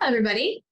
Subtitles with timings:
[0.00, 0.64] Hello, everybody.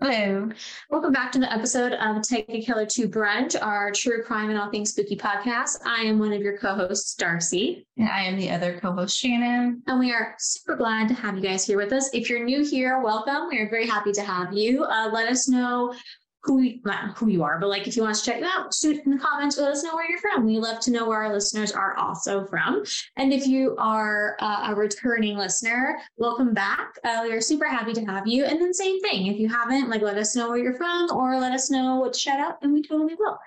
[0.00, 0.48] Hello.
[0.90, 4.58] Welcome back to the episode of Take a Killer to Brunch, our true crime and
[4.58, 5.78] all things spooky podcast.
[5.84, 7.86] I am one of your co hosts, Darcy.
[7.98, 9.82] And I am the other co host, Shannon.
[9.86, 12.10] And we are super glad to have you guys here with us.
[12.14, 13.48] If you're new here, welcome.
[13.50, 14.84] We are very happy to have you.
[14.84, 15.94] Uh, let us know
[16.42, 19.02] who not who you are, but like if you want to check it out, shoot
[19.04, 19.58] in the comments.
[19.58, 20.46] Let us know where you're from.
[20.46, 22.82] We love to know where our listeners are also from.
[23.16, 26.94] And if you are uh, a returning listener, welcome back.
[27.04, 28.44] Uh, we are super happy to have you.
[28.44, 31.38] And then same thing, if you haven't, like let us know where you're from or
[31.38, 33.38] let us know what shout out, and we totally will.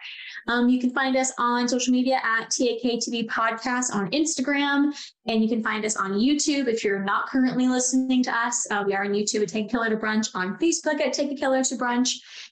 [0.47, 4.93] Um, you can find us on social media at TAKTB Podcast on Instagram,
[5.27, 8.67] and you can find us on YouTube if you're not currently listening to us.
[8.69, 11.31] Uh, we are on YouTube at Take a Killer to Brunch, on Facebook at Take
[11.31, 12.11] a Killer to Brunch,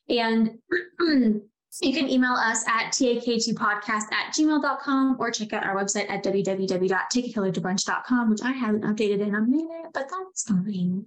[0.10, 0.58] and
[1.82, 8.30] you can email us at tak2podcast at gmail.com or check out our website at www.takeakillertobrunch.com,
[8.30, 11.06] which I haven't updated in a minute, but that's fine.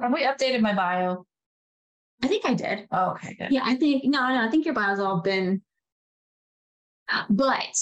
[0.00, 1.26] Have we updated my bio?
[2.22, 2.86] I think I did.
[2.90, 3.50] Oh, okay, good.
[3.50, 5.62] Yeah, I think no, no, I think your bio's all been.
[7.28, 7.76] But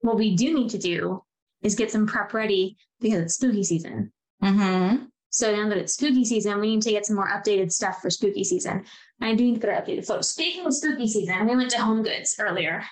[0.00, 1.22] what we do need to do
[1.62, 4.12] is get some prep ready because it's spooky season.
[4.42, 5.04] Mm-hmm.
[5.34, 8.08] So now that it's spooky season, we need to get some more updated stuff for
[8.08, 8.84] spooky season.
[9.20, 10.30] I do need to get our updated photos.
[10.30, 12.84] Speaking of spooky season, we went to Home Goods earlier.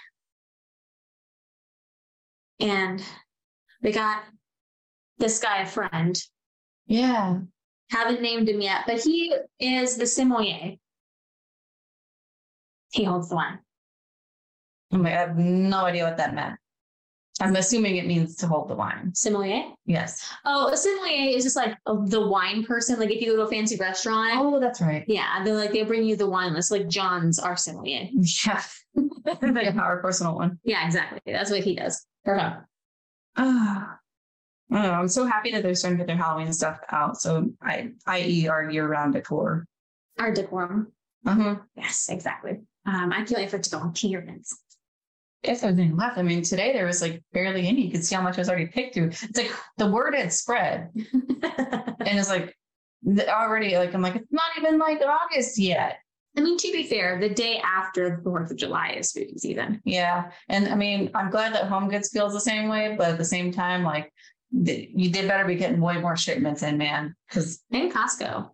[2.59, 3.01] And
[3.81, 4.25] we got
[5.19, 6.21] this guy a friend.
[6.89, 7.39] Yeah.
[7.93, 10.75] Haven't named him yet, but he is the sommelier.
[12.91, 13.61] He holds the wine.
[14.93, 16.59] Oh my, I have no idea what that meant.
[17.43, 19.13] I'm assuming it means to hold the wine.
[19.15, 19.65] Sommelier?
[19.85, 20.27] Yes.
[20.45, 23.01] Oh, a sommelier is just like a, the wine person.
[23.01, 25.05] Like if you go to a fancy restaurant, Oh, that's right.
[25.09, 26.71] yeah, they're like they bring you the wine list.
[26.71, 28.09] Like John's our sommelier.
[28.47, 28.63] Yeah.
[29.43, 30.59] like our personal one.
[30.65, 31.21] Yeah, exactly.
[31.27, 32.07] That's what he does.
[32.25, 32.57] Perfect.
[33.37, 33.97] I
[34.71, 37.21] know, I'm so happy that they're starting to get their Halloween stuff out.
[37.21, 39.67] So I, i.e., our year-round decor.
[40.19, 40.93] Our decorum.
[41.27, 41.57] Uh-huh.
[41.77, 42.61] Yes, exactly.
[42.87, 44.59] Um, I can't wait for it to go on to your events.
[45.43, 47.87] If there's any left, I mean, today there was like barely any.
[47.87, 49.09] You could see how much I was already picked through.
[49.09, 52.57] It's like the word had spread, and it's like
[53.29, 55.99] already like I'm like it's not even like August yet.
[56.37, 59.83] I mean, to be fair, the day after the Fourth of July is spooky season.
[59.85, 63.19] Yeah, and I mean, I'm glad that Home Goods feels the same way, but at
[63.19, 64.13] the same time, like
[64.65, 67.15] th- you did better be getting way more shipments in, man.
[67.29, 68.47] Because And Costco.
[68.47, 68.49] uh,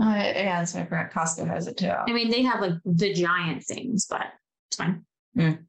[0.00, 0.82] yeah, that's right.
[0.82, 1.90] I forgot Costco has it too.
[1.90, 4.26] I mean, they have like the giant things, but
[4.68, 5.04] it's fine.
[5.36, 5.64] Mm.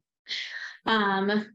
[0.86, 1.46] Um,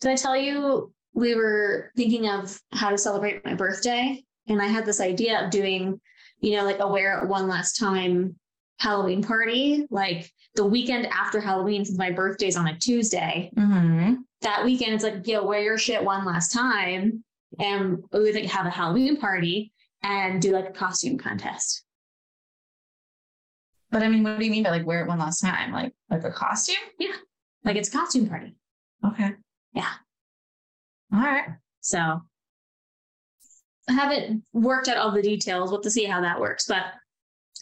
[0.00, 4.22] did I tell you we were thinking of how to celebrate my birthday?
[4.48, 6.00] And I had this idea of doing,
[6.40, 8.36] you know, like a wear it one last time
[8.78, 13.50] Halloween party, like the weekend after Halloween, since my birthday's on a Tuesday.
[13.56, 14.16] Mm-hmm.
[14.42, 17.24] That weekend, it's like, yo, wear your shit one last time.
[17.58, 19.72] And we would like have a Halloween party
[20.02, 21.84] and do like a costume contest.
[23.90, 25.72] But I mean, what do you mean by like wear it one last time?
[25.72, 26.76] Like like a costume?
[27.66, 28.54] Like it's a costume party.
[29.04, 29.32] Okay.
[29.74, 29.92] Yeah.
[31.12, 31.48] All right.
[31.80, 32.22] So
[33.88, 35.70] I haven't worked out all the details.
[35.70, 36.66] We'll have to see how that works.
[36.66, 36.84] But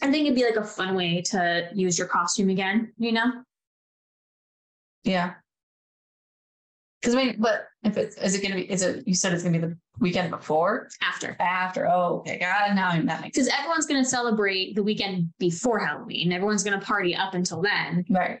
[0.01, 3.43] I think it'd be like a fun way to use your costume again, you know?
[5.03, 5.33] Yeah.
[7.01, 8.69] Because I mean, but if it's is it gonna be?
[8.69, 9.07] Is it?
[9.07, 11.35] You said it's gonna be the weekend before, After.
[11.39, 11.87] after?
[11.87, 12.39] Oh, okay.
[12.39, 16.31] God, now that makes Because everyone's going to celebrate the weekend before Halloween.
[16.31, 18.03] Everyone's going to party up until then.
[18.09, 18.39] right.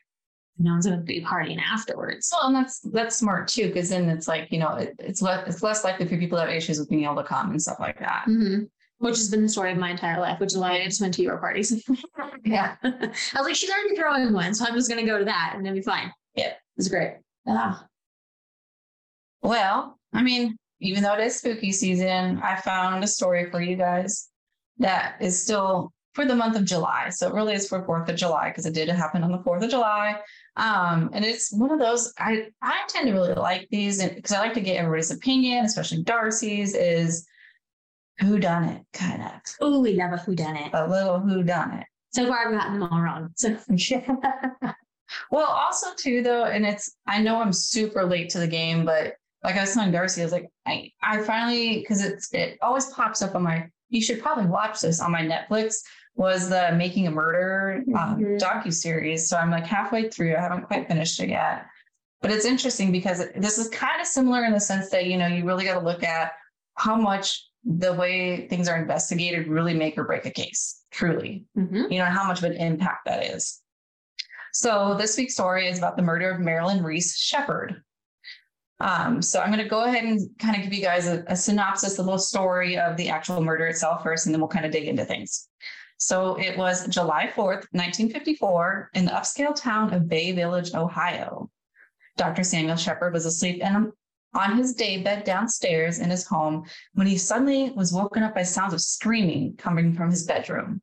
[0.57, 2.29] No one's going to be partying afterwards.
[2.31, 5.47] Well, and that's that's smart too, because then it's like you know it, it's less
[5.47, 7.79] it's less likely for people to have issues with being able to come and stuff
[7.79, 8.23] like that.
[8.25, 8.63] hmm
[8.99, 11.13] Which has been the story of my entire life, which is why I just went
[11.15, 11.83] to your parties.
[12.45, 12.75] Yeah.
[12.83, 15.53] I was like, she's already throwing one, so I'm just going to go to that
[15.55, 16.11] and it'll be fine.
[16.35, 16.49] Yeah.
[16.49, 17.15] It was great.
[17.47, 17.77] Yeah.
[19.41, 23.75] Well, I mean, even though it is spooky season, I found a story for you
[23.75, 24.29] guys
[24.77, 27.09] that is still for the month of July.
[27.09, 29.63] So it really is for Fourth of July because it did happen on the Fourth
[29.63, 30.19] of July.
[30.57, 34.39] Um, and it's one of those I I tend to really like these because I
[34.39, 36.73] like to get everybody's opinion, especially Darcy's.
[36.75, 37.27] Is
[38.19, 40.69] who done it kind of Oh, we love a It.
[40.73, 41.85] a little who done it.
[42.13, 43.29] So far, I've gotten them all wrong.
[43.35, 43.57] So
[45.31, 49.15] Well, also too though, and it's I know I'm super late to the game, but
[49.43, 52.85] like I was telling Darcy, I was like, I I finally because it's it always
[52.87, 53.69] pops up on my.
[53.89, 55.75] You should probably watch this on my Netflix.
[56.15, 58.39] Was the Making a Murder um, Mhm.
[58.39, 59.27] docu series?
[59.27, 60.35] So I'm like halfway through.
[60.35, 61.65] I haven't quite finished it yet,
[62.21, 65.17] but it's interesting because it- this is kind of similar in the sense that you
[65.17, 66.31] know you really got to look at
[66.75, 70.83] how much the way things are investigated really make or break a case.
[70.91, 71.91] Truly, Mhm.
[71.91, 73.61] you know, how much of an impact that is.
[74.53, 77.81] So this week's story is about the murder of Marilyn Reese Sheppard.
[78.79, 81.35] Um, so I'm going to go ahead and kind of give you guys a, a
[81.35, 84.71] synopsis, a little story of the actual murder itself first, and then we'll kind of
[84.71, 85.47] dig into things.
[85.97, 91.49] So it was July 4th, 1954, in the upscale town of Bay Village, Ohio.
[92.17, 92.43] Dr.
[92.43, 93.91] Samuel Sheppard was asleep in,
[94.33, 98.73] on his daybed downstairs in his home when he suddenly was woken up by sounds
[98.73, 100.81] of screaming coming from his bedroom.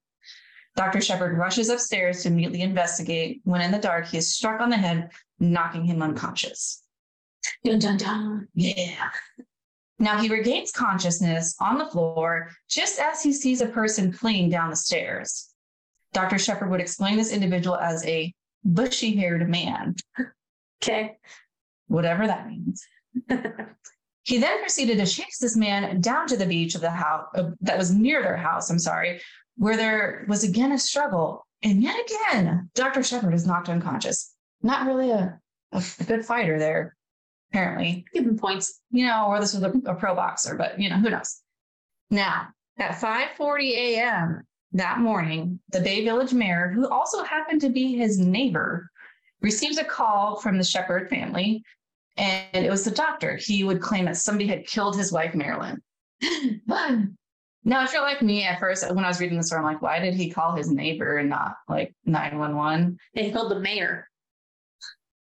[0.75, 1.03] Dr.
[1.03, 4.77] Sheppard rushes upstairs to immediately investigate when in the dark he is struck on the
[4.77, 6.83] head, knocking him unconscious.
[7.65, 8.49] Dun dun dun.
[8.55, 9.11] Yeah.
[10.03, 14.69] Now he regains consciousness on the floor just as he sees a person fleeing down
[14.69, 15.55] the stairs.
[16.13, 16.41] Dr.
[16.41, 18.35] Sheppard would explain this individual as a
[18.65, 19.95] bushy haired man,
[20.83, 21.19] Okay.
[21.87, 22.85] whatever that means.
[24.25, 27.51] he then proceeded to chase this man down to the beach of the house uh,
[27.61, 29.21] that was near their house, I'm sorry,
[29.57, 31.47] where there was again a struggle.
[31.63, 33.05] And yet again, Dr.
[33.05, 34.35] Sheppard is knocked unconscious.
[34.63, 35.39] Not really a,
[35.71, 36.97] a good fighter there,
[37.53, 38.05] apparently.
[38.13, 38.81] Give him points.
[38.91, 41.41] you know, or this was a, a pro boxer, but you know, who knows?
[42.11, 44.43] Now, at 5:40 a.m.
[44.73, 48.89] that morning, the Bay Village mayor, who also happened to be his neighbor,
[49.41, 51.63] receives a call from the Sheppard family,
[52.17, 53.37] and it was the doctor.
[53.37, 55.83] He would claim that somebody had killed his wife, Marilyn.
[56.67, 59.83] now, if you're like me at first, when I was reading this story, I'm like,
[59.83, 62.99] why did he call his neighbor and not like 911?
[63.15, 64.09] They killed the mayor.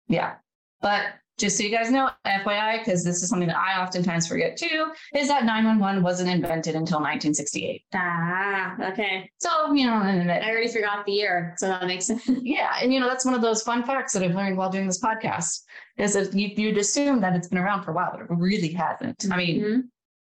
[0.09, 0.35] Yeah.
[0.81, 1.05] But
[1.39, 4.93] just so you guys know, FYI, because this is something that I oftentimes forget too,
[5.15, 7.85] is that 911 wasn't invented until 1968.
[7.95, 9.31] Ah, okay.
[9.39, 12.23] So, you know, I already forgot the year, so that makes sense.
[12.43, 12.73] yeah.
[12.83, 15.01] And, you know, that's one of those fun facts that I've learned while doing this
[15.01, 15.61] podcast
[15.97, 18.73] is that you, you'd assume that it's been around for a while, but it really
[18.73, 19.25] hasn't.
[19.31, 19.83] I mean, Mhm.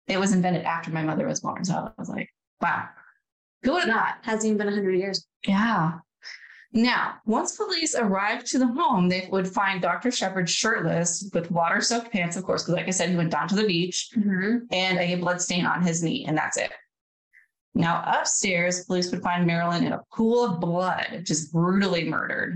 [0.07, 1.65] it was invented after my mother was born.
[1.65, 2.29] So I was like,
[2.61, 2.87] wow,
[3.65, 4.19] who would have thought?
[4.23, 5.27] Hasn't even been 100 years.
[5.47, 5.99] Yeah.
[6.75, 10.11] Now, once police arrived to the home, they would find Dr.
[10.11, 13.47] Sheppard shirtless with water soaked pants, of course, because like I said, he went down
[13.49, 14.67] to the beach Mhm.
[14.73, 16.73] and a blood stain on his knee, and that's it.
[17.75, 22.55] Now, upstairs, police would find Marilyn in a pool of blood, just brutally murdered.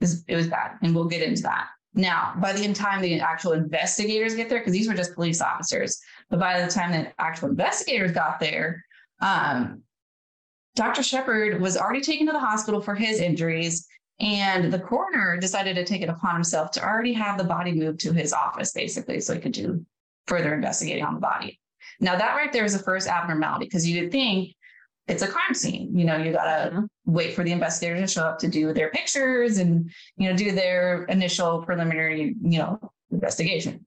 [0.00, 1.68] It was, it was bad, and we'll get into that.
[1.94, 6.00] Now, by the time the actual investigators get there, because these were just police officers,
[6.30, 8.82] but by the time the actual investigators got there,
[9.20, 9.82] um,
[10.74, 11.02] Dr.
[11.02, 13.86] Sheppard was already taken to the hospital for his injuries,
[14.20, 18.00] and the coroner decided to take it upon himself to already have the body moved
[18.00, 19.84] to his office, basically, so he could do
[20.26, 21.58] further investigating on the body.
[22.00, 24.54] Now, that right there is the first abnormality because you would think
[25.08, 25.96] it's a crime scene.
[25.98, 26.88] You know, you gotta Mhm.
[27.06, 30.52] wait for the investigators to show up to do their pictures and you know do
[30.52, 32.78] their initial preliminary you know
[33.10, 33.84] investigation.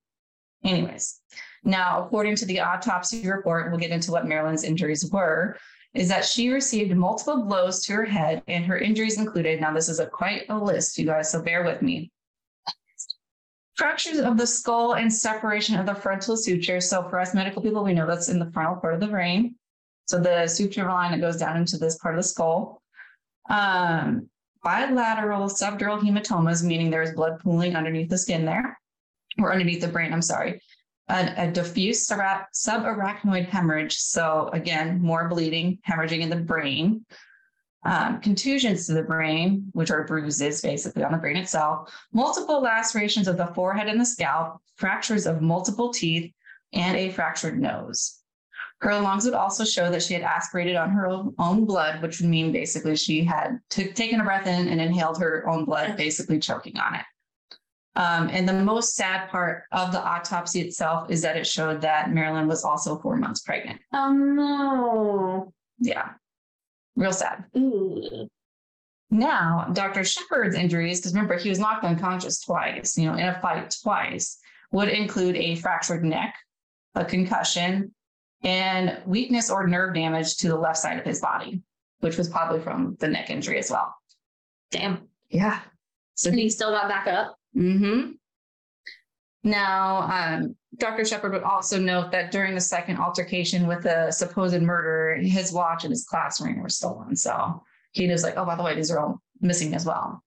[0.64, 1.22] Anyways,
[1.64, 5.58] now according to the autopsy report, we'll get into what Marilyn's injuries were.
[5.96, 9.62] Is that she received multiple blows to her head, and her injuries included.
[9.62, 12.12] Now, this is a quite a list, you guys, so bear with me.
[13.76, 16.82] Fractures of the skull and separation of the frontal suture.
[16.82, 19.56] So, for us medical people, we know that's in the frontal part of the brain.
[20.06, 22.82] So, the suture line that goes down into this part of the skull.
[23.50, 24.30] Um,
[24.64, 28.78] bilateral subdural hematomas, meaning there's blood pooling underneath the skin there,
[29.40, 30.60] or underneath the brain, I'm sorry.
[31.08, 33.98] A, a diffuse subarachnoid hemorrhage.
[33.98, 37.06] So, again, more bleeding, hemorrhaging in the brain.
[37.84, 43.28] Um, contusions to the brain, which are bruises basically on the brain itself, multiple lacerations
[43.28, 46.34] of the forehead and the scalp, fractures of multiple teeth,
[46.74, 48.22] and a fractured nose.
[48.82, 52.20] Her lungs would also show that she had aspirated on her own, own blood, which
[52.20, 55.96] would mean basically she had took taken a breath in and inhaled her own blood,
[55.96, 57.06] basically choking on it.
[57.98, 62.12] Um, and the most sad part of the autopsy itself is that it showed that
[62.12, 63.80] Marilyn was also four months pregnant.
[63.94, 65.54] Oh no.
[65.80, 66.10] Yeah,
[66.96, 67.46] real sad.
[67.58, 68.28] Ooh.
[69.12, 70.04] Now, Dr.
[70.04, 74.40] Sheppard's injuries, because remember, he was knocked unconscious twice, you know, in a fight twice,
[74.72, 76.36] would include a fractured neck,
[76.96, 77.94] a concussion,
[78.44, 81.62] and weakness or nerve damage to the left side of his body,
[82.00, 83.96] which was probably from the neck injury as well.
[84.72, 85.08] Damn.
[85.30, 85.62] Yeah.
[86.16, 87.38] So And he still got back up.
[87.56, 88.12] Mm-hmm.
[89.44, 91.06] Now, um, Dr.
[91.06, 95.84] Sheppard would also note that during the second altercation with the supposed murderer, his watch
[95.84, 97.16] and his class ring were stolen.
[97.16, 100.24] So he was like, oh, by the way, these are all missing as well.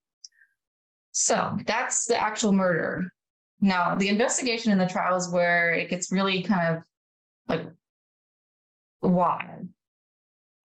[1.12, 3.12] So that's the actual murder.
[3.60, 6.82] Now, the investigation in the trial is where it gets really kind of
[7.48, 7.66] like
[9.02, 9.68] wild.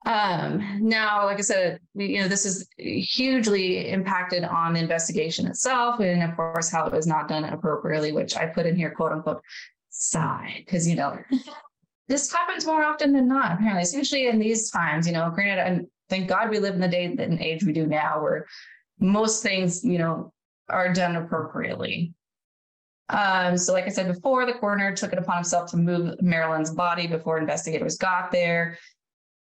[0.05, 5.99] Um, now, like I said, you know, this is hugely impacted on the investigation itself,
[6.01, 9.13] and of course, how it was not done appropriately, which I put in here, quote
[9.13, 9.41] unquote,
[9.89, 11.17] side, because you know,
[12.09, 15.87] this happens more often than not, apparently, especially in these times, you know, granted, and
[16.09, 18.45] thank God we live in the day and age we do now where
[18.99, 20.33] most things, you know,
[20.69, 22.13] are done appropriately.
[23.09, 26.71] Um, so, like I said before, the coroner took it upon himself to move Marilyn's
[26.71, 28.77] body before investigators got there.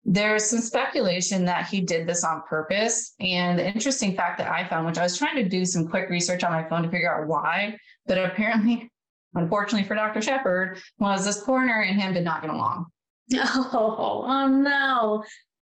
[0.05, 3.15] There's some speculation that he did this on purpose.
[3.21, 6.09] And the interesting fact that I found, which I was trying to do some quick
[6.09, 7.77] research on my phone to figure out why,
[8.07, 8.91] but apparently,
[9.35, 10.23] unfortunately for Dr.
[10.23, 12.87] Sheppard, was this coroner and him did not get along.
[13.33, 15.25] Oh, oh no.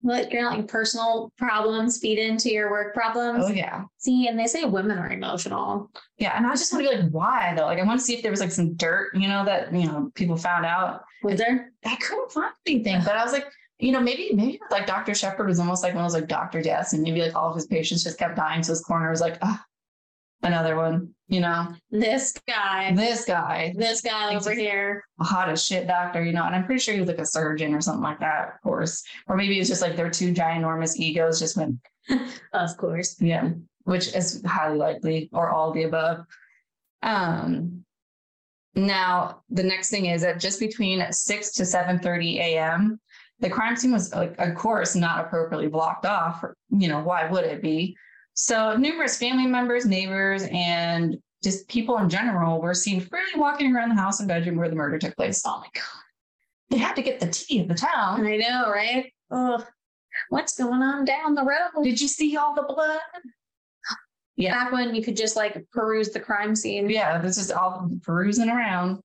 [0.03, 3.45] Let your like personal problems feed into your work problems.
[3.47, 3.85] Oh, yeah.
[3.97, 5.89] See, and they say women are emotional.
[6.19, 6.37] Yeah.
[6.37, 7.65] And I just want to be like, why though?
[7.65, 9.87] Like, I want to see if there was like some dirt, you know, that, you
[9.87, 11.01] know, people found out.
[11.23, 11.71] Was there?
[11.85, 13.45] I couldn't find anything, but I was like,
[13.79, 15.13] you know, maybe, maybe like Dr.
[15.13, 17.55] Sheppard was almost like one of those like doctor deaths, and maybe like all of
[17.55, 18.63] his patients just kept dying.
[18.63, 19.63] So his coroner was like, ah,
[20.43, 25.03] another one, you know, This guy, this guy, this guy over here.
[25.19, 27.25] a hot as shit doctor, you know, and I'm pretty sure he was like a
[27.25, 29.03] surgeon or something like that, of course.
[29.27, 31.75] Or maybe it's just like their two ginormous egos just went,
[32.53, 33.19] Of course.
[33.19, 33.51] yeah,
[33.83, 36.25] which is highly likely, or all the above.
[37.01, 37.83] Um,
[38.75, 42.99] now the next thing is that just between six to seven thirty a.m.,
[43.39, 46.43] the crime scene was, like, of course, not appropriately blocked off.
[46.69, 47.95] You know, why would it be?
[48.33, 53.89] So numerous family members, neighbors, and just people in general were seen freely walking around
[53.89, 55.43] the house and bedroom where the murder took place.
[55.45, 55.83] Oh my god
[56.69, 58.25] They had to get the tea of the town.
[58.25, 59.13] I know, right?
[59.31, 59.63] Ugh.
[60.29, 61.83] What's going on down the road?
[61.83, 62.99] Did you see all the blood?
[64.37, 64.53] Yeah.
[64.53, 66.89] Back when you could just like peruse the crime scene.
[66.89, 69.01] Yeah, this is all perusing around.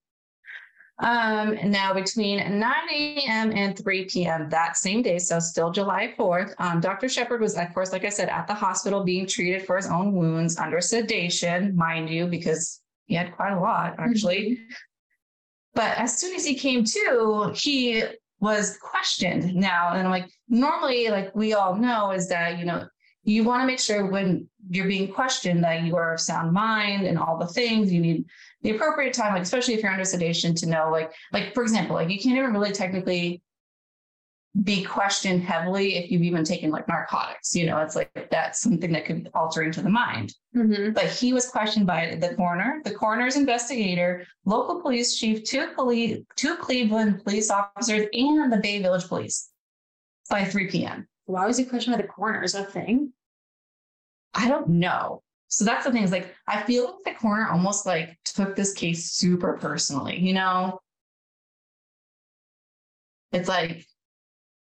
[1.00, 3.52] Um, now between 9 a.m.
[3.52, 4.50] and 3 p.m.
[4.50, 7.08] that same day, so still July 4th, um, Dr.
[7.08, 10.12] Sheppard was, of course, like I said, at the hospital being treated for his own
[10.12, 14.60] wounds under sedation, mind you, because he had quite a lot actually.
[15.74, 18.04] But as soon as he came to, he
[18.40, 19.92] was questioned now.
[19.92, 22.86] And I'm like, normally, like we all know, is that, you know,
[23.24, 27.06] you want to make sure when you're being questioned that you are of sound mind
[27.06, 28.24] and all the things you need
[28.62, 31.96] the appropriate time, like especially if you're under sedation, to know, like, like for example,
[31.96, 33.42] like you can't even really technically
[34.64, 37.54] be questioned heavily if you've even taken like narcotics.
[37.54, 40.92] You know, it's like that's something that could be altering to the mind Mhm.
[40.92, 46.18] but he was questioned by the coroner, the coroner's investigator, local police chief, two police,
[46.34, 49.50] two Cleveland police officers, and the Bay Village Police
[50.28, 51.06] by 3 p.m.
[51.30, 52.42] Why was he questioned by the coroner?
[52.42, 53.12] Is that a thing?
[54.34, 55.22] I don't know.
[55.48, 58.72] So that's the thing is like I feel like the corner almost like took this
[58.72, 60.80] case super personally, you know?
[63.32, 63.86] It's like,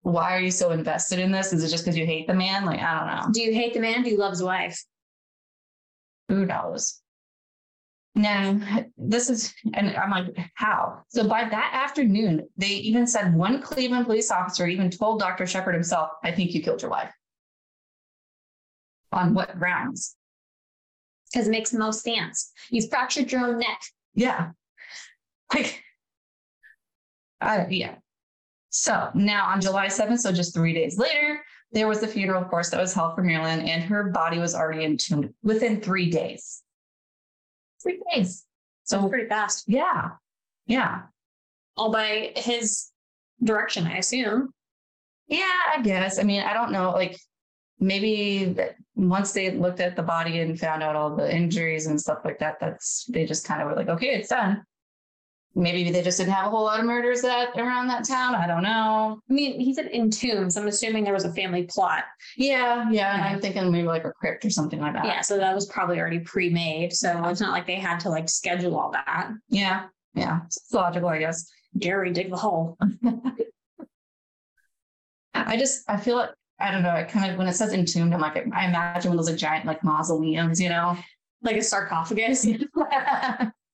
[0.02, 1.54] why are you so invested in this?
[1.54, 2.66] Is it just because you hate the man?
[2.66, 3.32] Like, I don't know.
[3.32, 4.04] Do you hate the man?
[4.04, 4.84] Do you love his wife?
[6.30, 7.02] who knows?
[8.18, 8.60] Now,
[8.98, 11.04] this is, and I'm like, how?
[11.10, 15.46] So by that afternoon, they even said one Cleveland police officer even told Dr.
[15.46, 17.14] Sheppard himself, I think you killed your wife.
[19.12, 20.16] On what grounds?
[21.32, 22.52] Because it makes the most sense.
[22.72, 23.82] You fractured your own neck.
[24.16, 24.50] Yeah.
[25.54, 25.84] Like,
[27.40, 27.96] I, yeah.
[28.70, 31.40] So now on July 7th, so just three days later,
[31.72, 34.56] there was the funeral, of course, that was held for Marilyn, and her body was
[34.56, 36.64] already entombed within three days.
[37.88, 38.46] Three days.
[38.84, 39.66] So So, pretty fast.
[39.68, 40.12] yeah.
[40.66, 41.04] Yeah.
[41.76, 42.90] All by his
[43.44, 44.50] direction, I assume.
[45.28, 46.20] Yeah, I guess.
[46.20, 46.92] I mean, I don't know.
[46.92, 47.18] Like,
[47.80, 52.00] maybe that once they looked at the body and found out all the injuries and
[52.00, 54.64] stuff like that, that's they just kind of were like, okay, it's done.
[55.58, 58.36] Maybe they just didn't have a whole lot of murders that around that town.
[58.36, 59.20] I don't know.
[59.28, 62.04] I mean, he said entombed, so I'm assuming there was a family plot.
[62.38, 63.16] Yeah, yeah.
[63.16, 65.06] And I'm thinking maybe like a crypt or something like that.
[65.06, 66.94] Yeah, so that was probably already pre-made.
[66.94, 69.32] So it's not like they had to like schedule all that.
[69.50, 69.88] Yeah.
[70.14, 70.42] Yeah.
[70.46, 71.50] It's logical, I guess.
[71.78, 72.78] Jerry dig the hole.
[75.34, 76.92] I just I feel like I don't know.
[76.92, 79.40] I kind of when it says entombed, I'm like I imagine one of those like
[79.40, 80.98] giant like mausoleums, you know.
[81.42, 82.48] Like a sarcophagus.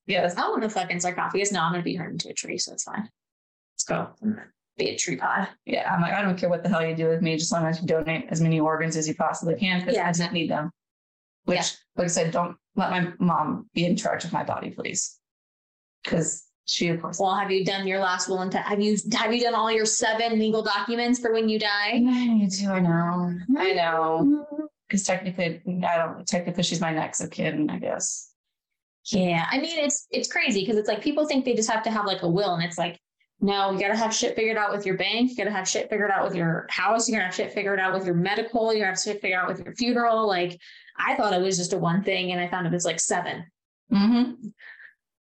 [0.07, 0.35] yes.
[0.37, 1.51] I want a fucking sarcophagus.
[1.51, 3.09] No, I'm gonna be turned into a tree, so it's fine.
[3.73, 4.09] Let's go.
[4.77, 5.49] Be a tree pod.
[5.65, 7.51] Yeah, I'm like, I don't care what the hell you do with me, just as
[7.51, 10.09] long as you donate as many organs as you possibly can, because Yeah.
[10.09, 10.71] I don't need them.
[11.45, 11.63] Which, Yeah.
[11.95, 15.19] like I said, don't let my mom be in charge of my body, please.
[16.03, 18.97] Because she, of course, Well, have you done your last will and te- have you
[19.13, 21.91] have you done all your seven legal documents for when you die?
[21.93, 22.67] I need to.
[22.67, 22.89] I know.
[22.89, 23.75] I mm-hmm.
[23.75, 24.69] know.
[24.87, 26.25] Because technically, I don't.
[26.25, 28.32] Technically, she's my next of kin, I guess.
[29.11, 31.91] Yeah, I mean it's it's crazy because it's like people think they just have to
[31.91, 32.99] have like a will, and it's like
[33.41, 36.11] no, you gotta have shit figured out with your bank, you gotta have shit figured
[36.11, 38.91] out with your house, you gotta have shit figured out with your medical, you gotta
[38.91, 40.25] have shit figured out with your funeral.
[40.27, 40.57] Like
[40.97, 43.45] I thought it was just a one thing, and I found it was like seven.
[43.91, 44.47] Mm-hmm.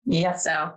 [0.04, 0.36] Yeah.
[0.36, 0.74] So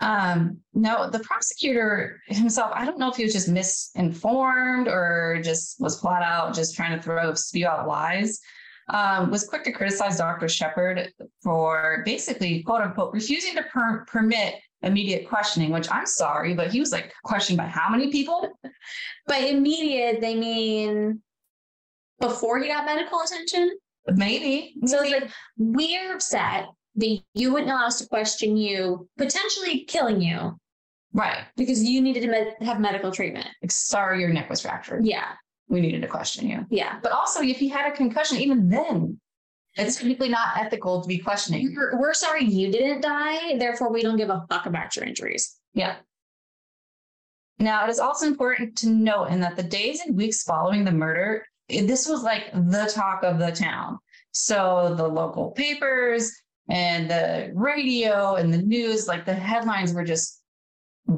[0.00, 5.80] Um, no, the prosecutor himself, I don't know if he was just misinformed or just
[5.80, 8.40] was flat out just trying to throw spew out lies.
[8.90, 10.48] Um, was quick to criticize Dr.
[10.48, 16.70] Sheppard for basically, quote unquote, refusing to per- permit immediate questioning, which I'm sorry, but
[16.70, 18.48] he was like questioned by how many people?
[19.26, 21.20] By immediate, they mean
[22.20, 23.76] before he got medical attention.
[24.06, 24.74] Maybe.
[24.86, 26.66] So it's like we're upset
[26.96, 30.56] that you wouldn't allow us to question you, potentially killing you
[31.12, 31.44] Right.
[31.56, 33.46] because you needed to med- have medical treatment.
[33.62, 35.04] Like, sorry, your neck was fractured.
[35.04, 35.32] Yeah,
[35.68, 36.66] We needed to question you.
[36.70, 36.98] yeah.
[37.02, 39.20] But also, if he had a concussion, even then,
[39.76, 41.74] it's technically not ethical to be questioning.
[41.76, 45.56] We're, we're sorry you didn't die, therefore we don't give a fuck about your injuries.
[45.74, 45.96] Yeah.
[47.58, 50.92] Now, it is also important to note in that the days and weeks following the
[50.92, 53.98] murder, this was like the talk of the town.
[54.32, 56.32] So the local papers
[56.68, 60.40] and the radio and the news, like the headlines were just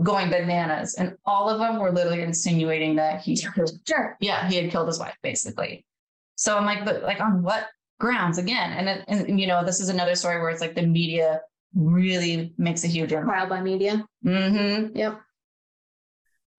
[0.03, 0.95] going bananas.
[0.95, 4.17] And all of them were literally insinuating that he Sure.
[4.21, 5.85] yeah, he had killed his wife, basically.
[6.37, 7.67] So I'm like, but like on what
[7.99, 8.73] grounds again?
[8.73, 11.41] And, it- and you know, this is another story where it's like the media
[11.75, 13.29] really makes a huge impact.
[13.29, 14.05] Trial by media.
[14.25, 14.97] Mm-hmm.
[14.97, 15.21] Yep.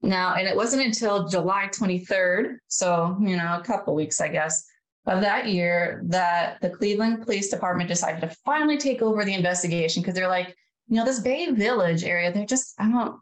[0.03, 4.65] Now, and it wasn't until July 23rd, so you know, a couple weeks, I guess,
[5.05, 10.01] of that year that the Cleveland Police Department decided to finally take over the investigation
[10.01, 10.55] because they're like,
[10.91, 13.17] you know, this Bay Village area, they're just, I don't,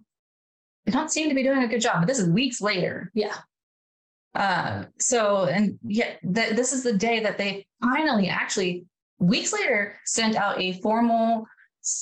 [0.85, 1.97] they don't seem to be doing a good job.
[1.99, 3.11] But this is weeks later.
[3.13, 3.35] Yeah.
[4.33, 8.85] Uh, so, and yet th- this is the day that they finally, actually,
[9.19, 11.45] weeks later, sent out a formal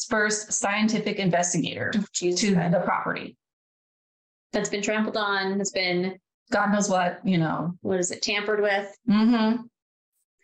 [0.08, 2.72] first scientific investigator Jesus to Christ.
[2.72, 3.36] the property.
[4.54, 6.18] That's been trampled on, has been,
[6.50, 7.74] God knows what, you know.
[7.82, 8.98] what is it, tampered with.
[9.10, 9.64] Mm-hmm.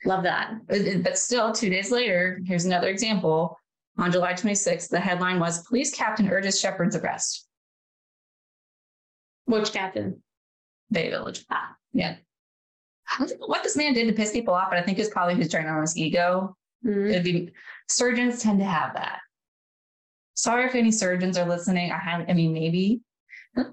[0.05, 0.55] Love that.
[0.67, 3.57] But still, two days later, here's another example.
[3.97, 7.47] On July 26th, the headline was Police Captain Urges Sheppard's arrest.
[9.45, 10.23] Which captain?
[10.91, 11.45] Bay Village.
[11.49, 11.75] Ah.
[11.91, 12.15] Yeah.
[13.07, 15.09] I don't know what this man did to piss people off, but I think it's
[15.09, 16.55] probably his ginormous ego.
[16.85, 17.11] Mhm.
[17.11, 17.51] It'd be
[17.87, 19.19] surgeons tend to have that.
[20.33, 21.91] Sorry if any surgeons are listening.
[21.91, 23.01] I have, I mean, maybe,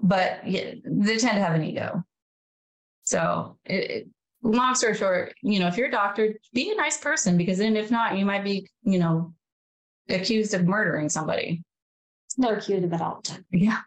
[0.03, 2.03] but yeah, they tend to have an ego.
[3.03, 4.07] So, it, it,
[4.43, 7.75] long story short, you know, if you're a doctor, be a nice person because then
[7.75, 9.33] if not, you might be, you know,
[10.09, 11.63] accused of murdering somebody.
[12.37, 13.45] They're accused of it all the time.
[13.51, 13.79] Yeah.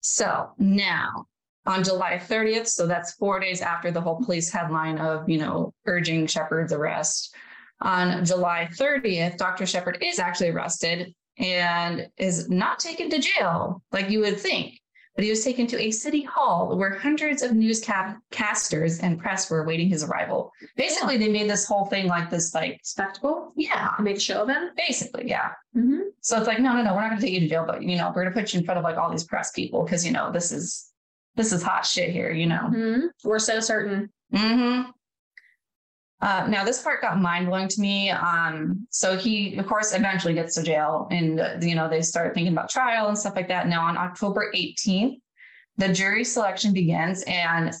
[0.00, 1.26] So now
[1.66, 5.72] on July 30th, so that's four days after the whole police headline of, you know,
[5.86, 7.34] urging Sheppard's arrest.
[7.80, 9.66] On July 30th, Dr.
[9.66, 14.78] Sheppard is actually arrested and is not taken to jail like you would think,
[15.14, 19.62] but he was taken to a city hall where hundreds of newscasters and press were
[19.62, 20.50] awaiting his arrival.
[20.76, 23.52] Basically, they made this whole thing like this, like, Spectacle.
[23.56, 24.70] yeah, I made a show of him.
[24.76, 25.50] basically, yeah.
[25.76, 26.00] Mm-hmm.
[26.20, 27.82] So it's like, no, no, no, we're not going to take you to jail, but
[27.82, 29.84] you know, we're going to put you in front of like all these press people
[29.84, 30.90] because you know this is
[31.36, 32.70] this is hot shit here, you know.
[32.72, 33.06] Mm-hmm.
[33.24, 34.10] We're so certain.
[34.32, 34.90] Mm-hmm.
[36.24, 38.08] Uh, now this part got mind blowing to me.
[38.08, 42.32] Um, so he, of course, eventually gets to jail, and uh, you know they start
[42.32, 43.68] thinking about trial and stuff like that.
[43.68, 45.18] Now on October 18th,
[45.76, 47.74] the jury selection begins, and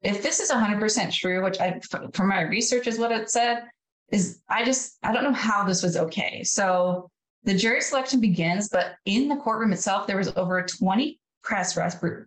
[0.00, 1.78] if this is 100% true, which I,
[2.14, 3.64] from my research is what it said,
[4.10, 6.44] is I just I don't know how this was okay.
[6.44, 7.10] So
[7.44, 11.78] the jury selection begins, but in the courtroom itself, there was over 20 press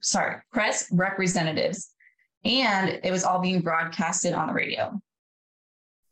[0.02, 1.90] sorry press representatives,
[2.46, 5.02] and it was all being broadcasted on the radio.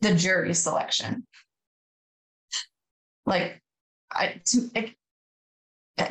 [0.02, 1.26] The jury selection,
[3.26, 3.62] like
[4.12, 4.94] I, to, it,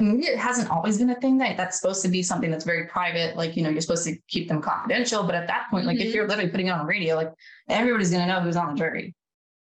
[0.00, 2.86] maybe it hasn't always been a thing that that's supposed to be something that's very
[2.88, 3.36] private.
[3.36, 5.22] Like you know, you're supposed to keep them confidential.
[5.22, 6.14] But at that point, like if Mhm.
[6.14, 7.32] you're literally putting it on the radio, like
[7.68, 9.14] everybody's gonna know who's on the jury.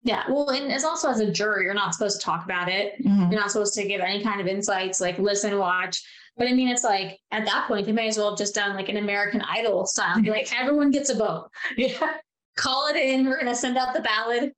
[0.03, 0.23] Yeah.
[0.29, 2.93] Well, and it's also as a juror, you're not supposed to talk about it.
[3.05, 3.32] Mhm.
[3.32, 6.01] You're not supposed to give any kind of insights, like listen, watch.
[6.38, 8.75] But I mean, it's like at that point, they may as well have just done
[8.75, 10.21] like an American Idol style.
[10.23, 11.49] Like, everyone gets a vote.
[11.77, 12.17] Yeah,
[12.59, 13.25] Call it in.
[13.25, 14.53] We're gonna send out the ballot.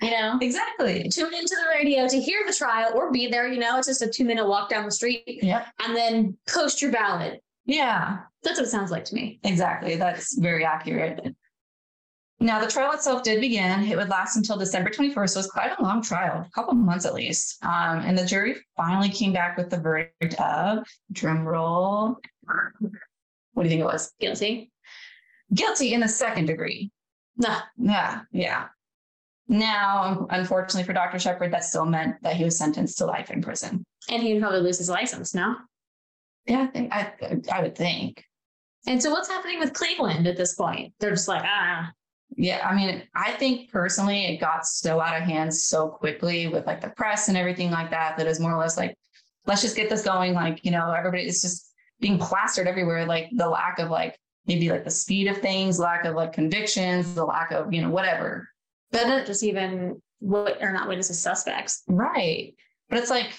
[0.00, 1.08] You know, exactly.
[1.08, 3.46] tune into the radio to hear the trial or be there.
[3.46, 6.82] You know, it's just a two minute walk down the street, Yeah, and then post
[6.82, 7.40] your ballot.
[7.66, 8.18] yeah.
[8.42, 9.38] That's what it sounds like to me.
[9.44, 9.94] Exactly.
[9.94, 11.20] That's very accurate.
[12.40, 13.84] Now, the trial itself did begin.
[13.84, 15.30] It would last until December 21st.
[15.30, 17.64] So it was quite a long trial, a couple months at least.
[17.64, 22.16] Um, and the jury finally came back with the verdict of drum roll.
[23.52, 24.12] What do you think it was?
[24.18, 24.72] Guilty.
[25.54, 26.90] Guilty in the second degree.
[27.36, 27.58] No.
[27.78, 28.66] Yeah, yeah.
[29.48, 31.18] Now, unfortunately for Dr.
[31.18, 33.84] Sheppard, that still meant that he was sentenced to life in prison.
[34.08, 35.56] And he would probably lose his license now.
[36.46, 37.12] Yeah, I think I,
[37.52, 38.24] I would think.
[38.86, 40.92] And so what's happening with Cleveland at this point?
[40.98, 41.90] They're just like, ah,
[42.36, 46.66] Yeah, I mean, I think personally it got so out of hand so quickly with
[46.66, 48.96] like the press and everything like that that is more or less like,
[49.46, 50.34] let's just get this going.
[50.34, 53.06] Like, you know, everybody is just being plastered everywhere.
[53.06, 57.14] Like the lack of like maybe like the speed of things, lack of like convictions,
[57.14, 58.48] the lack of, you know, whatever.
[58.90, 61.82] But not just even what or not witnesses suspects.
[61.88, 62.54] Right.
[62.88, 63.32] But it's like,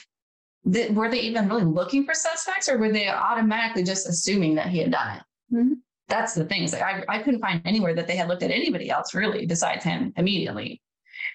[0.71, 4.69] th- were they even really looking for suspects or were they automatically just assuming that
[4.69, 5.23] he had done it?
[5.55, 5.73] Mhm.
[6.07, 6.63] That's the thing.
[6.63, 9.45] It's like, I, I couldn't find anywhere that they had looked at anybody else really
[9.45, 10.81] besides him immediately,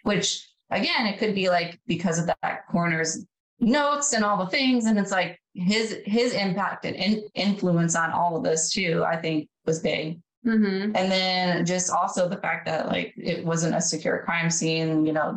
[0.02, 3.24] which again, it could be like because of that coroner's
[3.60, 4.84] notes and all the things.
[4.86, 9.16] And it's like his, his impact and in, influence on all of this too, I
[9.16, 10.20] think was big.
[10.46, 10.96] Mm-hmm.
[10.96, 15.12] And then just also the fact that like it wasn't a secure crime scene, you
[15.12, 15.36] know,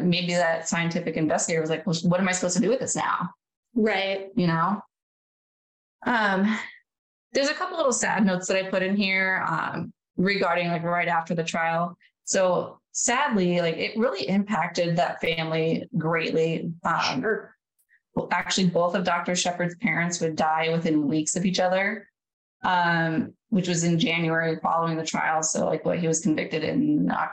[0.00, 2.96] maybe that scientific investigator was like, well, what am I supposed to do with this
[2.96, 3.30] now?
[3.74, 4.28] Right.
[4.34, 4.82] You know?
[6.06, 6.58] Um,
[7.32, 11.08] there's a couple little sad notes that I put in here um, regarding like right
[11.08, 11.96] after the trial.
[12.24, 16.72] So sadly, like it really impacted that family greatly.
[16.84, 17.54] Um, Sure.
[18.30, 19.34] Actually both of Dr.
[19.36, 22.08] Sheppard's parents would die within weeks of each other,
[22.64, 25.42] um, which was in January following the trial.
[25.42, 27.30] So like what he was convicted in Oc-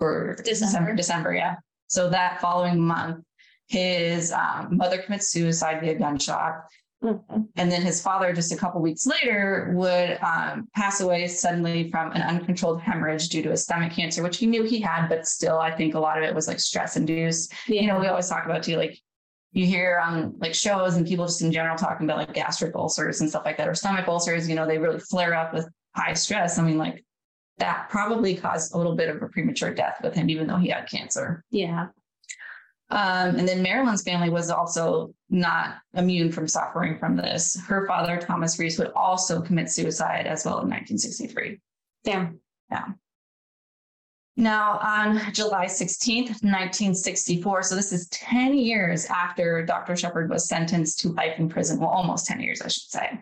[0.00, 0.94] or December.
[0.94, 1.56] December, yeah.
[1.86, 3.24] So that following month,
[3.68, 6.64] his um, mother commits suicide via gunshot.
[7.02, 7.46] Mhm.
[7.56, 12.10] And then his father, just a couple weeks later, would um, pass away suddenly from
[12.12, 15.58] an uncontrolled hemorrhage due to a stomach cancer, which he knew he had, but still,
[15.58, 17.82] I think a lot of it was like stress induced Yeah.
[17.82, 18.98] you know, we always talk about too, like
[19.52, 23.20] you hear on like shows and people just in general talking about like gastric ulcers
[23.20, 26.12] and stuff like that, or stomach ulcers, you know, they really flare up with high
[26.12, 26.58] stress.
[26.58, 27.04] I mean, like
[27.58, 30.68] that probably caused a little bit of a premature death with him, even though he
[30.68, 31.44] had cancer.
[31.50, 31.88] yeah.
[32.90, 37.60] Um, and then Marilyn's family was also not immune from suffering from this.
[37.66, 41.58] Her father, Thomas Reese, would also commit suicide as well in 1963.
[42.04, 42.40] Damn.
[44.38, 49.96] Now, on July 16th, 1964, so this is 10 years after Dr.
[49.96, 53.18] Sheppard was sentenced to life in prison, well, almost 10 years, I should say.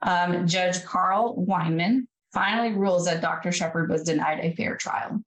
[0.00, 3.52] Um, Judge Carl Weinman finally rules that Dr.
[3.52, 5.20] Sheppard was denied a fair trial.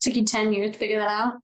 [0.00, 1.34] Took you 10 years to figure that out.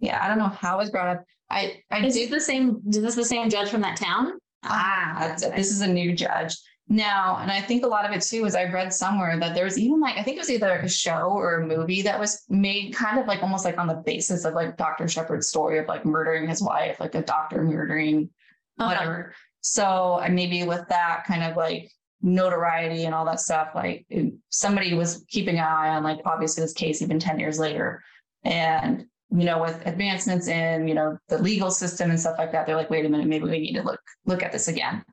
[0.00, 1.24] Yeah, I don't know how it was brought up.
[1.48, 2.82] I, I Is did this the same?
[2.86, 4.32] Is this the same judge from that town?
[4.64, 6.54] Ah, this is a new judge.
[6.90, 9.64] Now, and I think a lot of it too is I've read somewhere that there
[9.64, 12.44] was even like I think it was either a show or a movie that was
[12.48, 15.06] made kind of like almost like on the basis of like Dr.
[15.06, 18.30] Sheppard's story of like murdering his wife, like a doctor murdering
[18.78, 18.88] uh-huh.
[18.88, 19.34] whatever.
[19.60, 21.90] So and maybe with that kind of like
[22.22, 24.06] notoriety and all that stuff, like
[24.48, 28.02] somebody was keeping an eye on like obviously this case even 10 years later.
[28.44, 32.66] And you know, with advancements in, you know, the legal system and stuff like that,
[32.66, 35.04] they're like, wait a minute, maybe we need to look look at this again.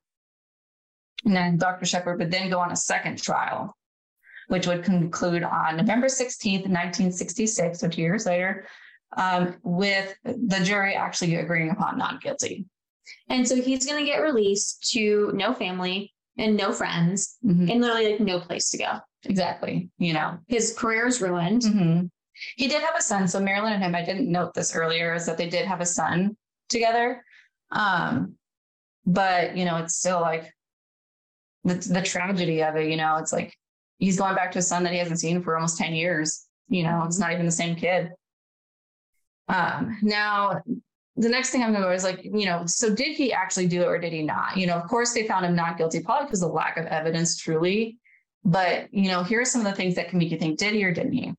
[1.25, 1.85] And then Dr.
[1.85, 3.75] Sheppard would then go on a second trial,
[4.47, 8.67] which would conclude on November 16th, 1966, so two years later,
[9.17, 12.65] um, with the jury actually agreeing upon not guilty.
[13.29, 17.71] And so he's going to get released to no family and no friends Mhm.
[17.71, 18.99] and literally like no place to go.
[19.23, 19.89] Exactly.
[19.97, 21.63] You know, His career is ruined.
[21.63, 22.09] Mhm.
[22.57, 23.29] he did have a son.
[23.29, 25.85] So Marilyn and him, I didn't note this earlier, is that they did have a
[25.85, 26.35] son
[26.67, 27.23] together.
[27.71, 28.35] Um,
[29.05, 30.53] but you know, it's still like
[31.65, 33.54] the, the tragedy of it, you know, it's like
[33.97, 36.45] he's going back to a son that he hasn't seen for almost 10 years.
[36.69, 38.12] You know, it's not even the same kid.
[39.47, 40.62] Um, now
[41.15, 43.82] the next thing I'm gonna go is like, you know, so did he actually do
[43.82, 44.58] it or did he not?
[44.58, 47.38] You know, of course they found him not guilty, probably because of lack of evidence
[47.38, 47.97] truly.
[48.43, 50.73] But you know, here are some of the things that can make you think, did
[50.73, 51.34] he or didn't he?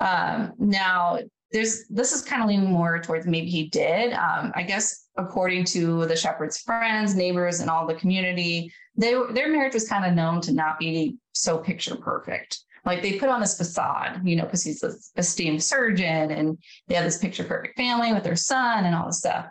[0.00, 1.18] Um, now
[1.52, 4.12] there's this is kind of leaning more towards maybe he did.
[4.12, 9.50] Um, I guess according to the Sheppard's friends, neighbors, and all the community, they their
[9.50, 12.60] marriage was kind of known to not be so picture perfect.
[12.86, 16.94] Like they put on this facade, you know, because he's this esteemed surgeon and they
[16.94, 19.46] have this picture perfect family with their son and all this stuff.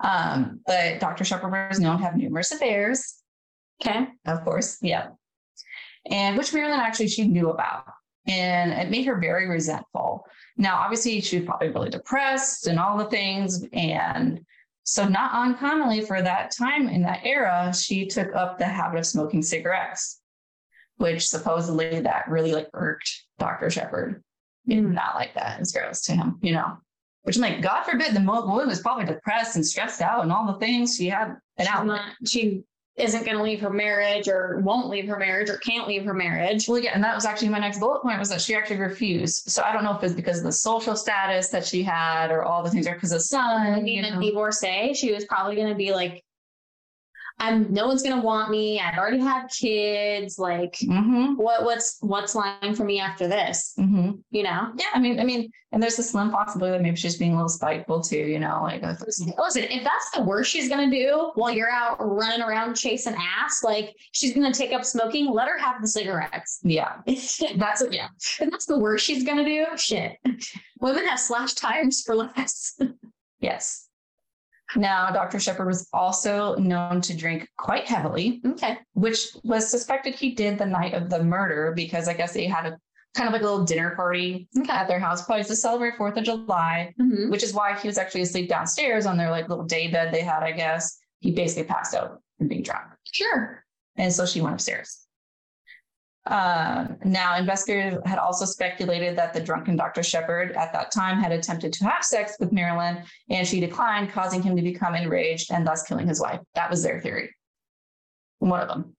[0.00, 1.24] Um, but Dr.
[1.24, 3.22] Sheppard was known to have numerous affairs,
[3.80, 4.08] Okay.
[4.26, 5.08] of course, yeah.
[6.10, 7.84] And which Marilyn actually she knew about.
[8.26, 10.26] And it made her very resentful.
[10.56, 13.64] Now, obviously, she was probably really depressed and all the things.
[13.72, 14.44] And
[14.84, 19.06] so, not uncommonly for that time in that era, she took up the habit of
[19.06, 20.20] smoking cigarettes,
[20.96, 23.70] which supposedly that really like irked Dr.
[23.70, 24.22] Sheppard.
[24.66, 24.92] He did Mm.
[24.94, 25.60] not like that.
[25.60, 26.78] It's gross to him, you know.
[27.22, 30.46] Which I'm like, God forbid, the woman was probably depressed and stressed out and all
[30.52, 31.86] the things she had an She's outlet.
[31.86, 32.64] not, she
[32.96, 36.12] isn't going to leave her marriage or won't leave her marriage or can't leave her
[36.12, 36.68] marriage.
[36.68, 39.50] Well, yeah, and that was actually my next bullet point was that she actually refused.
[39.50, 42.44] So I don't know if it's because of the social status that she had or
[42.44, 43.78] all the things, or because of son.
[43.78, 46.22] You Being a divorcee, she was probably going to be like,
[47.42, 48.78] I'm no one's gonna want me.
[48.80, 50.38] I've already had kids.
[50.38, 51.34] Like, Mm-hmm.
[51.34, 53.74] what what's what's lying for me after this?
[53.78, 54.12] Mm-hmm.
[54.30, 54.72] You know?
[54.76, 57.36] Yeah, I mean, I mean, and there's a slim possibility that maybe she's being a
[57.36, 61.32] little spiteful too, you know, like if Listen, if that's the worst she's gonna do
[61.34, 65.58] while you're out running around chasing ass, like she's gonna take up smoking, let her
[65.58, 66.60] have the cigarettes.
[66.62, 66.96] yeah,
[67.56, 68.08] that's yeah.
[68.40, 70.12] If that's the worst she's gonna do, shit.
[70.80, 72.78] Women have slash tires for less.
[73.40, 73.88] Yes.
[74.76, 75.38] Now, Dr.
[75.38, 78.78] Sheppard was also known to drink quite heavily, okay.
[78.94, 82.66] which was suspected he did the night of the murder because I guess they had
[82.66, 82.78] a
[83.14, 84.72] kind of like a little dinner party Okay.
[84.72, 87.30] at their house, probably to celebrate Fourth of July, Mhm.
[87.30, 90.22] which is why he was actually asleep downstairs on their like little day bed they
[90.22, 90.98] had, I guess.
[91.20, 92.86] He basically passed out from being drunk.
[93.12, 93.64] Sure.
[93.96, 95.06] And so she went upstairs.
[96.26, 100.04] Um, now, investigators had also speculated that the drunken Dr.
[100.04, 104.40] Sheppard at that time had attempted to have sex with Marilyn and she declined, causing
[104.40, 106.40] him to become enraged and thus killing his wife.
[106.54, 107.34] That was their theory.
[108.38, 108.94] One of them.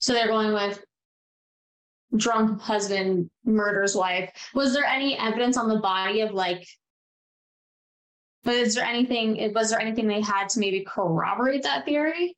[0.00, 0.84] So they're going with
[2.16, 4.30] drunk husband murders wife.
[4.54, 6.66] Was there any evidence on the body of like
[8.46, 12.37] is there anything was there anything they had to maybe corroborate that theory?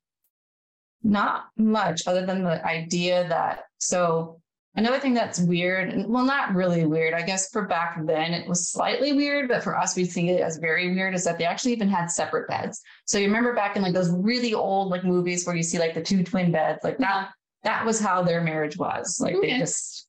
[1.03, 4.39] Not much other than the idea that, so
[4.75, 8.69] another thing that's weird, well, not really weird, I guess for back then it was
[8.69, 11.73] slightly weird, but for us, we see it as very weird is that they actually
[11.73, 12.81] even had separate beds.
[13.05, 15.93] So you remember back in like those really old like movies where you see like
[15.93, 17.31] the two twin beds, like that,
[17.63, 19.19] that was how their marriage was.
[19.19, 20.07] Like they just,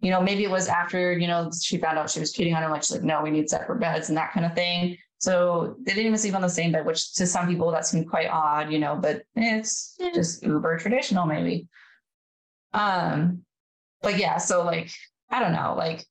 [0.00, 2.62] you know, maybe it was after, you know, she found out she was cheating on
[2.62, 4.98] him, like she's like, no, we need separate beds and that kind of thing.
[5.24, 8.10] So they didn't even sleep on the same bed, which to some people that seemed
[8.10, 11.66] quite odd, you know, but it's just uber traditional, maybe.
[12.74, 13.42] Um,
[14.02, 14.90] but yeah, so like,
[15.30, 16.04] I don't know, like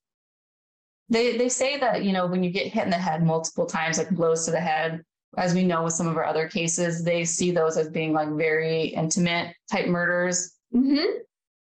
[1.10, 4.00] they they say that, you know, when you get hit in the head multiple times,
[4.00, 5.04] like blows to the head,
[5.38, 8.30] as we know with some of our other cases, they see those as being like
[8.30, 10.56] very intimate type murders.
[10.74, 11.20] Mm-hmm.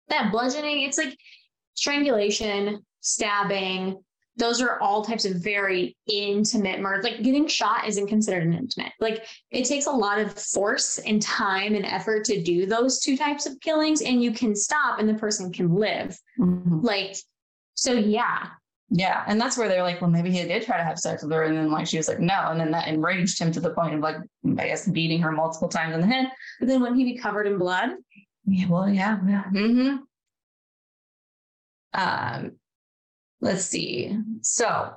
[0.10, 1.18] That bludgeoning, it's like
[1.74, 4.04] strangulation, stabbing.
[4.40, 7.04] Those are all types of very intimate murders.
[7.04, 8.94] Like getting shot isn't considered an intimate.
[9.00, 13.16] Like it takes a lot of force and time and effort to do those two
[13.18, 16.18] types of killings, and you can stop and the person can live.
[16.84, 17.16] Like,
[17.76, 18.48] so yeah.
[18.90, 19.24] Yeah.
[19.28, 21.44] And that's where they're like, well, maybe he did try to have sex with her.
[21.44, 22.48] And then like she was like, no.
[22.50, 24.16] And then that enraged him to the point of like,
[24.58, 26.32] I guess beating her multiple times in the head.
[26.60, 27.92] But then when he be covered in blood,
[28.46, 29.44] Yeah, well, yeah, yeah.
[29.44, 29.96] hmm
[31.94, 32.54] Um,
[33.42, 34.18] let's see.
[34.42, 34.94] So,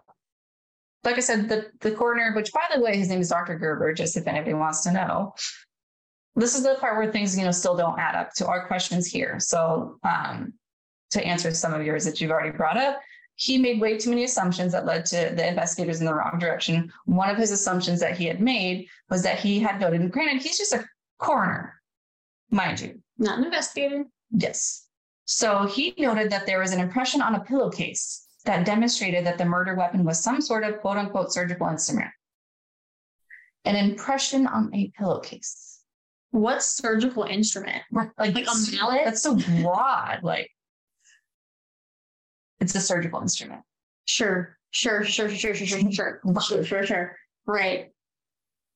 [1.05, 3.59] like I said, the the coroner, which by the way, his name is Dr.
[3.59, 5.35] Gerber, just if anybody wants to know.
[6.35, 9.07] This is the part where things, you know, still don't add up to our questions
[9.07, 9.39] here.
[9.39, 10.55] So, um,
[11.11, 13.01] to answer some of yours that you've already brought up,
[13.35, 16.91] he made way too many assumptions that led to the investigators in the wrong direction.
[17.05, 20.43] One of his assumptions that he had made was that he had noted, and granted,
[20.43, 20.87] he's just a
[21.19, 21.81] coroner,
[22.51, 24.05] mind you, not an investigator.
[24.31, 24.87] Yes.
[25.25, 29.45] So he noted that there was an impression on a pillowcase that demonstrated that the
[29.45, 32.11] murder weapon was some sort of quote unquote surgical instrument.
[33.65, 35.81] An impression on a pillowcase.
[36.33, 37.83] What surgical instrument?
[37.93, 39.03] Like, Like a mallet?
[39.05, 40.21] That's so broad.
[40.23, 40.51] Like
[42.61, 43.63] it's a surgical instrument.
[44.07, 46.87] Sure, sure, sure, sure, sure, sure, sure, sure, sure, sure.
[46.87, 47.91] Sure, right.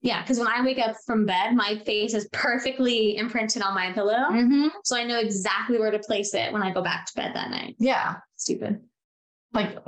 [0.02, 3.92] Yeah, because when I wake up from bed, my face is perfectly imprinted on my
[3.92, 4.12] pillow.
[4.12, 4.68] Mm-hmm.
[4.84, 7.50] So I know exactly where to place it when I go back to bed that
[7.50, 7.74] night.
[7.78, 8.16] Yeah.
[8.36, 8.80] Stupid.
[9.56, 9.78] Like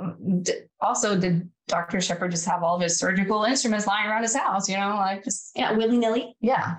[0.43, 2.01] d- also did Dr.
[2.01, 5.23] Sheppard just have all of his surgical instruments lying around his house, you know, like
[5.23, 6.35] just Yeah, willy nilly.
[6.41, 6.75] yeah.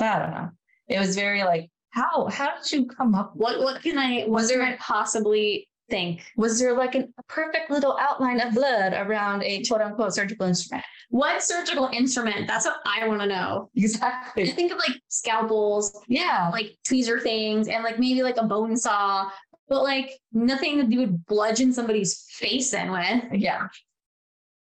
[0.00, 0.48] I don't know.
[0.88, 4.48] It was very like, how how did you come up What what can I Was
[4.48, 6.20] there- I possibly think?
[6.36, 10.46] was there like an, a perfect little outline of blood around a quote unquote surgical
[10.46, 10.84] instrument?
[11.10, 12.46] What surgical instrument?
[12.46, 13.70] That's what I want to know.
[13.76, 14.46] I Exactly.
[14.50, 16.50] think of like scalpels, Yeah.
[16.52, 19.30] like tweezer things, and like maybe like a bone saw,
[19.68, 23.24] but like nothing that you would bludgeon somebody's face in with.
[23.32, 23.68] Yeah.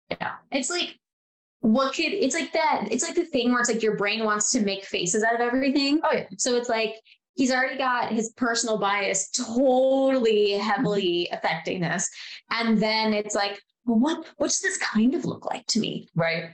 [0.09, 0.33] Yeah.
[0.51, 0.97] It's like
[1.61, 4.51] what could it's like that it's like the thing where it's like your brain wants
[4.51, 6.25] to make faces out of everything Oh yeah.
[6.37, 6.95] so it's like
[7.35, 11.35] he's already got his personal bias totally heavily mm-hmm.
[11.35, 12.09] affecting this
[12.49, 16.09] and then it's like well, what what does this kind of look like to me
[16.15, 16.45] Right.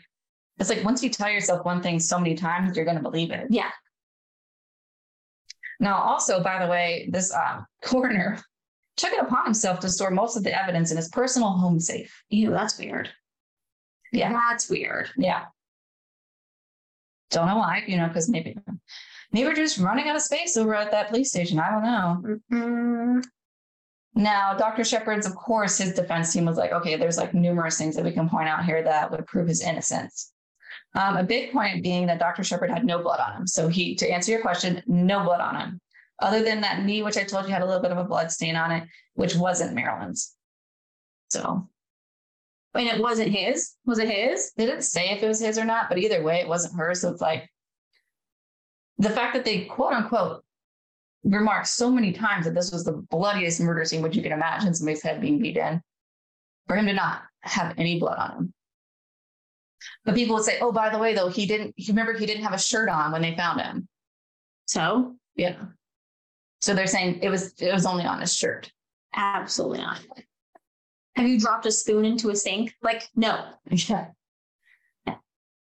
[0.59, 3.31] It's like once you tell yourself one thing so many times, you're going to believe
[3.31, 3.47] it.
[3.49, 3.69] yeah
[5.79, 8.39] Now, also, by the way, this um, coroner
[8.95, 12.23] took it upon himself to store most of the evidence in his personal home safe.
[12.29, 13.09] ew that's weird
[14.11, 14.31] Yeah.
[14.31, 15.45] that's weird Yeah.
[17.29, 18.57] Don't know why, you know, because maybe
[19.31, 21.59] maybe we're just running out of space over at that police station.
[21.59, 22.39] I don't know.
[22.51, 23.23] Mm,
[24.15, 24.83] Now, Dr.
[24.83, 28.13] Sheppard's, of course, his defense team was like, okay, there's like numerous things that we
[28.13, 30.31] can point out here that would prove his innocence.
[30.97, 32.43] Um, a big point being that Dr.
[32.43, 33.47] Sheppard had no blood on him.
[33.47, 35.79] So he, to answer your question, no blood on him.
[36.19, 38.31] Other than that knee, which I told you had a little bit of a blood
[38.31, 38.83] stain on it,
[39.13, 40.35] which wasn't Marilyn's.
[41.29, 41.69] So
[42.73, 43.73] And it wasn't his.
[43.85, 44.53] Was it his?
[44.57, 47.01] they didn't say if it was his or not, but either way, it wasn't hers.
[47.01, 47.47] So it's like
[48.97, 50.43] the fact that they quote unquote
[51.23, 54.73] remarked so many times that this was the bloodiest murder scene, which you can imagine
[54.73, 55.79] somebody's head being beat in,
[56.67, 58.53] for him to not have any blood on him.
[60.05, 62.43] But people would say, oh, by the way, though, he didn't, you remember he didn't
[62.43, 63.87] have a shirt on when they found him.
[64.65, 65.55] So Yeah.
[66.61, 68.71] So they're saying it was it was only on his shirt.
[69.15, 69.99] absolutely not.
[71.15, 72.73] Have you dropped a spoon into a sink?
[72.81, 73.45] Like, no.
[73.69, 74.07] Yeah.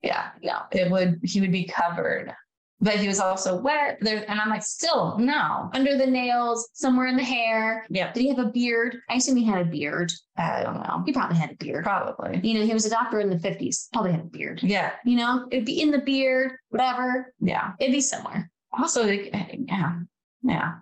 [0.02, 2.32] Yeah, no, it would he would be covered.
[2.82, 5.68] But he was also wet there, and I'm like, still no.
[5.74, 7.86] Under the nails, somewhere in the hair.
[7.90, 8.10] Yeah.
[8.12, 8.96] Did he have a beard?
[9.10, 10.10] I assume he had a beard.
[10.38, 11.02] I don't know.
[11.04, 11.84] He probably had a beard.
[11.84, 12.40] Probably.
[12.42, 13.88] You know, he was a doctor in the 50s.
[13.92, 14.62] Probably had a beard.
[14.62, 14.92] Yeah.
[15.04, 17.34] You know, it'd be in the beard, whatever.
[17.38, 17.72] Yeah.
[17.78, 18.50] It'd be somewhere.
[18.72, 19.98] Also, yeah.
[20.42, 20.72] Yeah.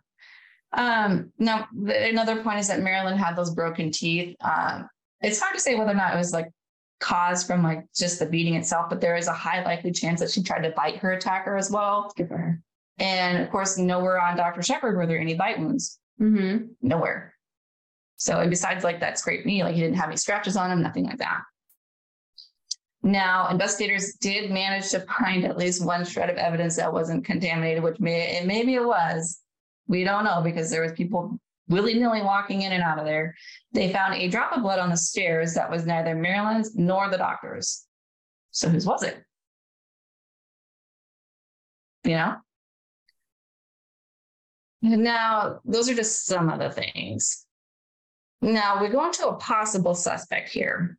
[0.72, 4.37] Um, now the- another point is that Marilyn had those broken teeth.
[4.40, 4.88] Um,
[5.20, 6.48] it's hard to say whether or not it was like
[7.00, 10.30] caused from like just the beating itself, but there is a high likely chance that
[10.30, 12.12] she tried to bite her attacker as well.
[12.16, 12.62] Good for her.
[12.98, 14.62] And of course, nowhere on Dr.
[14.62, 15.98] Sheppard were there any bite wounds.
[16.20, 16.66] Mm-hmm.
[16.82, 17.34] Nowhere.
[18.16, 20.82] So, and besides like that scraped knee, like he didn't have any scratches on him,
[20.82, 21.42] nothing like that.
[23.02, 27.82] Now, investigators did manage to find at least one shred of evidence that wasn't contaminated,
[27.82, 29.40] which may and maybe it was.
[29.87, 33.35] We don't know because there was people willy-nilly walking in and out of there.
[33.72, 37.18] They found a drop of blood on the stairs that was neither Marilyn's nor the
[37.18, 37.87] doctor's.
[38.50, 39.22] So whose was it?
[42.04, 42.37] You know?
[44.81, 47.44] Now, those are just some of the things.
[48.40, 50.96] Now we go into a possible suspect here.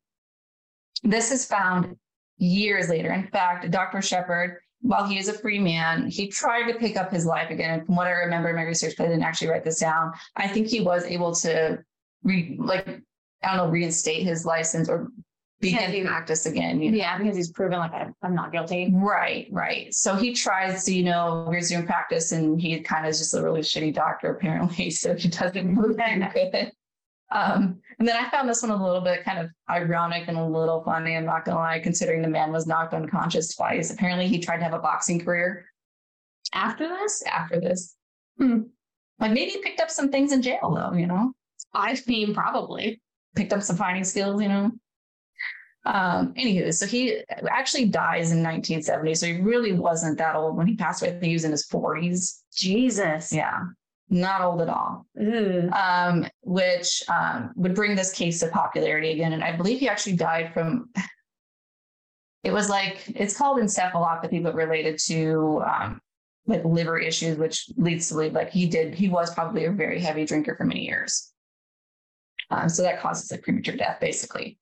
[1.03, 1.95] This is found
[2.38, 3.12] years later.
[3.13, 4.01] In fact, Dr.
[4.01, 7.72] Sheppard, while he is a free man, he tried to pick up his life again.
[7.72, 10.13] And from what I remember in my research, but I didn't actually write this down.
[10.36, 11.80] I think he was able to
[12.24, 12.88] re, like,
[13.44, 15.10] I don't know, reinstate his license or
[15.60, 16.82] begin he- practice again.
[16.82, 16.98] you know?
[16.98, 18.89] Yeah, because he's proven like I'm, I'm not guilty.
[18.94, 19.94] Right, right.
[19.94, 23.44] So he tries to, you know, resume practice and he kind of is just a
[23.44, 24.89] really shitty doctor apparently.
[25.00, 26.20] So he doesn't move very
[26.52, 26.72] good.
[27.32, 30.45] Um, and then I found this one a little bit kind of ironic and a
[30.45, 31.15] little funny.
[31.15, 33.91] I'm not gonna lie, considering the man was knocked unconscious twice.
[33.91, 35.65] Apparently he tried to have a boxing career
[36.53, 37.95] After this, after this.
[38.38, 38.62] Hmm.
[39.19, 41.33] Like maybe he picked up some things in jail though, you know,
[41.73, 43.01] I mean, probably.
[43.35, 44.71] picked up some fighting skills, you know.
[45.85, 49.15] Um, anywho, so he actually dies in 1970.
[49.15, 51.09] So he really wasn't that old when he passed away.
[51.09, 52.41] I think he was in his 40s.
[52.55, 53.33] Jesus.
[53.33, 53.59] Yeah,
[54.10, 55.06] not old at all.
[55.19, 55.69] Ugh.
[55.74, 59.34] Um, which um, would bring this case to popularity again.
[59.34, 60.89] And I believe he actually died from.
[62.43, 66.02] It was like it's called encephalopathy, but related to um,
[66.48, 68.95] like liver issues, which leads to believe like he did.
[68.95, 71.32] He was probably a very heavy drinker for many years.
[72.50, 74.58] Um, so that causes like premature death, basically.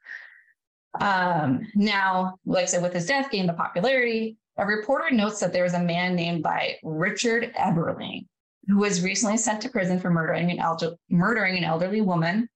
[1.00, 4.38] Um, now, like I said, with his death gained the popularity.
[4.58, 8.26] A reporter notes that there was a man named by Richard Eberling
[8.68, 12.50] who was recently sent to prison for murdering an elder, murdering an elderly woman.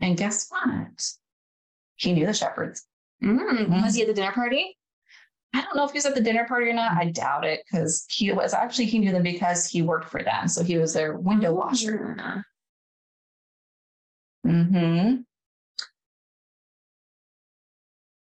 [0.00, 1.02] And guess what?
[1.96, 2.82] He knew the Sheppards.
[3.22, 3.82] Mm.
[3.82, 4.76] Was he at the dinner party?
[5.54, 6.92] I don't know if he was at the dinner party or not.
[6.92, 10.48] I doubt it because he was actually he knew them because he worked for them.
[10.48, 12.16] So he was their window washer.
[12.18, 12.44] Mm.
[14.66, 15.14] hmm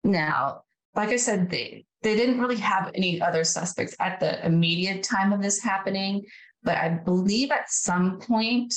[0.03, 0.63] Now,
[0.95, 5.33] like I said, they they didn't really have any other suspects at the immediate time
[5.33, 6.25] of this happening,
[6.63, 8.73] but I believe at some point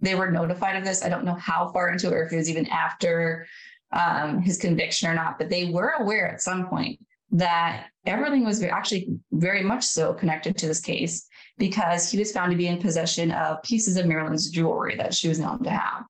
[0.00, 1.04] they were notified of this.
[1.04, 3.46] I don't know how far into it or if it was even after
[3.92, 8.62] um, his conviction or not, but they were aware at some point that everything was
[8.62, 11.26] actually very much so connected to this case
[11.58, 15.28] because he was found to be in possession of pieces of Marilyn's jewelry that she
[15.28, 16.04] was known to have.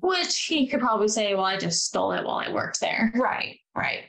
[0.00, 3.10] Which he could probably say, well, I just stole it while I worked there.
[3.14, 4.04] Right, right.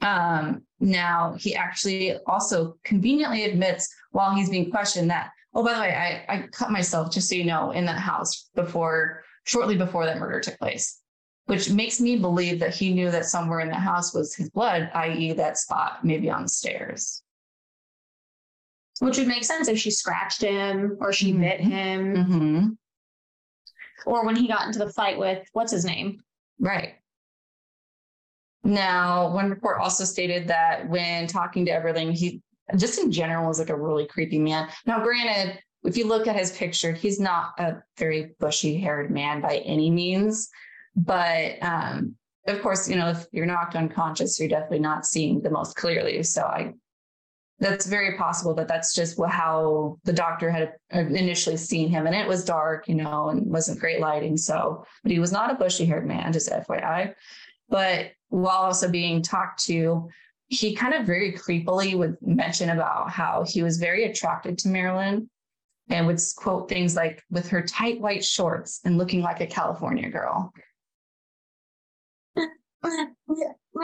[0.00, 5.80] Um, now he actually also conveniently admits while he's being questioned that, oh, by the
[5.80, 10.06] way, I, I cut myself, just so you know, in that house before, shortly before
[10.06, 11.02] that murder took place,
[11.44, 14.90] which makes me believe that he knew that somewhere in the house was his blood,
[14.94, 17.22] i.e., that spot maybe on the stairs.
[19.00, 21.40] Which would make sense if she scratched him or she Mhm.
[21.40, 22.68] bit him Mm-hmm.
[24.06, 26.22] or when he got into the fight with what's his name?
[26.58, 26.94] Right.
[28.64, 32.40] Now, one report also stated that when talking to Everling, he
[32.76, 34.68] just in general was like a really creepy man.
[34.86, 39.40] Now, granted, if you look at his picture, he's not a very bushy haired man
[39.40, 40.48] by any means,
[40.96, 42.16] but um,
[42.48, 46.22] of course, you know, if you're knocked unconscious, you're definitely not seeing the most clearly.
[46.22, 46.72] So I,
[47.58, 52.06] that's very possible that that's just how the doctor had initially seen him.
[52.06, 54.36] And it was dark, you know, and wasn't great lighting.
[54.36, 57.14] So, but he was not a bushy haired man, just FYI.
[57.68, 60.08] But while also being talked to,
[60.48, 65.28] he kind of very creepily would mention about how he was very attracted to Marilyn
[65.88, 70.08] and would quote things like with her tight white shorts and looking like a California
[70.08, 70.52] girl.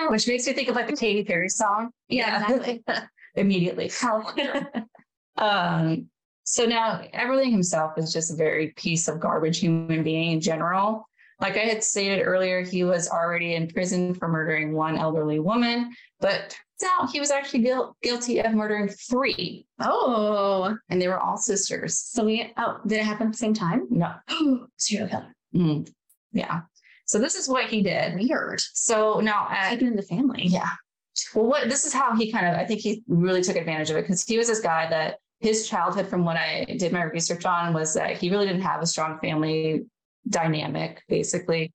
[0.08, 1.90] Which makes me think of like the Katy Perry song.
[2.08, 2.84] Yeah, exactly.
[3.34, 3.90] Immediately.
[5.36, 6.08] um,
[6.44, 11.08] so now Everly himself is just a very piece of garbage human being in general.
[11.42, 15.90] Like I had stated earlier, he was already in prison for murdering one elderly woman,
[16.20, 19.66] but turns out he was actually guil- guilty of murdering three.
[19.80, 21.98] Oh, and they were all sisters.
[21.98, 23.88] So we, oh, did it happen at the same time?
[23.90, 24.12] No.
[24.78, 25.34] Serial killer.
[25.52, 25.90] Mm,
[26.32, 26.60] yeah.
[27.06, 28.14] So this is what he did.
[28.14, 28.60] Weird.
[28.72, 30.44] So now, at, Taken in the family.
[30.46, 30.70] yeah.
[31.34, 33.96] Well, what this is how he kind of, I think he really took advantage of
[33.96, 37.44] it because he was this guy that his childhood, from what I did my research
[37.44, 39.82] on, was that he really didn't have a strong family
[40.28, 41.72] dynamic, basically.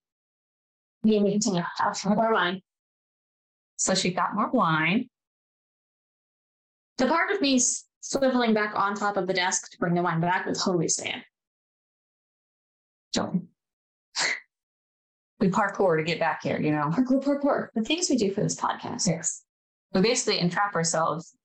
[1.03, 1.63] We continue.
[1.77, 2.61] Have more wine.
[3.77, 5.09] So she got more wine.
[6.97, 10.19] The part of me swiveling back on top of the desk to bring the wine
[10.19, 11.21] back was totally stand.
[13.13, 13.47] Don't.
[15.39, 16.89] We parkour to get back here, you know.
[16.89, 17.67] Parkour, parkour.
[17.75, 19.07] The things we do for this podcast.
[19.07, 19.43] Yes.
[19.93, 21.35] We basically entrap ourselves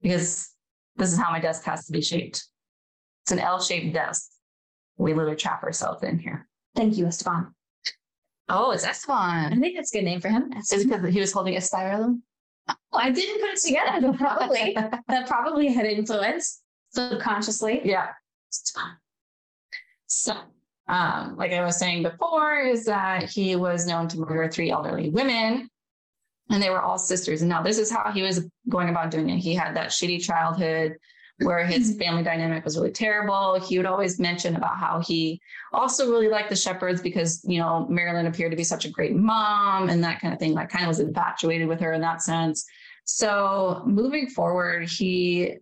[0.00, 0.48] because
[0.96, 2.42] this is how my desk has to be shaped.
[3.24, 4.30] It's an L-shaped desk.
[4.96, 6.48] We literally trap ourselves in here.
[6.74, 7.54] Thank you, Esteban.
[8.48, 9.52] Oh, it's Esteban.
[9.52, 10.52] I think that's a good name for him.
[10.54, 12.20] Is it because he was holding a styrofoam?
[12.92, 14.74] I didn't put it together, probably
[15.08, 17.80] that probably had influence subconsciously.
[17.84, 18.08] yeah.
[18.50, 18.96] Esteban.
[20.06, 20.36] So,
[20.88, 25.08] um, like I was saying before, is that he was known to murder three elderly
[25.10, 25.68] women,
[26.50, 27.40] and they were all sisters.
[27.40, 29.38] And now this is how he was going about doing it.
[29.38, 30.96] He had that shitty childhood
[31.44, 33.58] where his family dynamic was really terrible.
[33.60, 35.40] He would always mention about how he
[35.72, 39.14] also really liked the Sheppards because you know Marilyn appeared to be such a great
[39.14, 40.54] mom and that kind of thing.
[40.54, 42.64] Like, kind of was infatuated with her in that sense.
[43.04, 45.56] So, moving forward, he,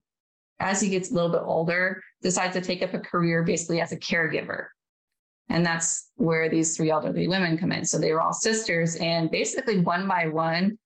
[0.59, 3.93] as he gets a little bit older, decides to take up a career basically as
[3.93, 4.67] a caregiver.
[5.49, 7.85] And that's where these three elderly women come in.
[7.85, 10.79] So they were all sisters, and basically one by one,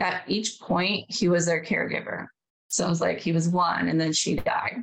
[0.00, 2.28] at each point, he was their caregiver.
[2.68, 4.82] So it was like he was one, and then she died.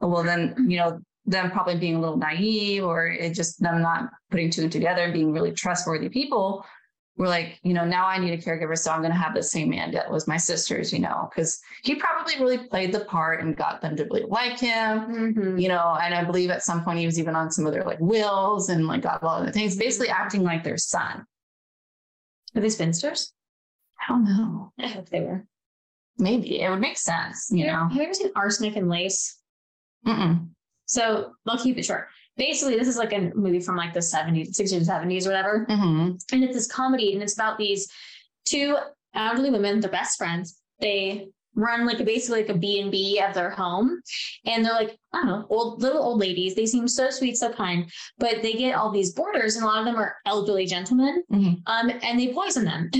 [0.00, 4.10] Well, then you know them probably being a little naive, or it just them not
[4.30, 6.64] putting two and together, and being really trustworthy people.
[7.16, 9.42] We're like, you know, now I need a caregiver, so I'm going to have the
[9.42, 13.40] same man that was my sisters, you know, because he probably really played the part
[13.40, 15.58] and got them to really like him Mm-hmm.
[15.58, 17.84] you know, and I believe at some point he was even on some of their
[17.84, 21.24] like wills and like got a lot of the things, basically acting like their son.
[22.56, 23.32] Are they spinsters?
[24.00, 24.72] I don't know.
[24.80, 25.46] I hope they were.
[26.18, 27.88] Maybe it would make sense, you know.
[27.88, 29.38] Have you ever seen Arsenic and Lace?
[30.06, 30.48] Mm-mm.
[30.86, 32.08] So I'll keep it short.
[32.36, 35.66] Basically, this is like a movie from like the 70s, 60s, 70s, or whatever.
[35.68, 36.16] Mm-hmm.
[36.32, 37.88] And it's this comedy, and it's about these
[38.44, 38.76] two
[39.14, 40.60] elderly women, they're best friends.
[40.80, 44.00] They run like a, basically like a B&B of their home.
[44.44, 46.54] And they're like, I don't know, old little old ladies.
[46.54, 49.78] They seem so sweet, so kind, but they get all these boarders, and a lot
[49.78, 51.22] of them are elderly gentlemen.
[51.32, 51.62] Mhm.
[51.66, 52.90] Um, and they poison them.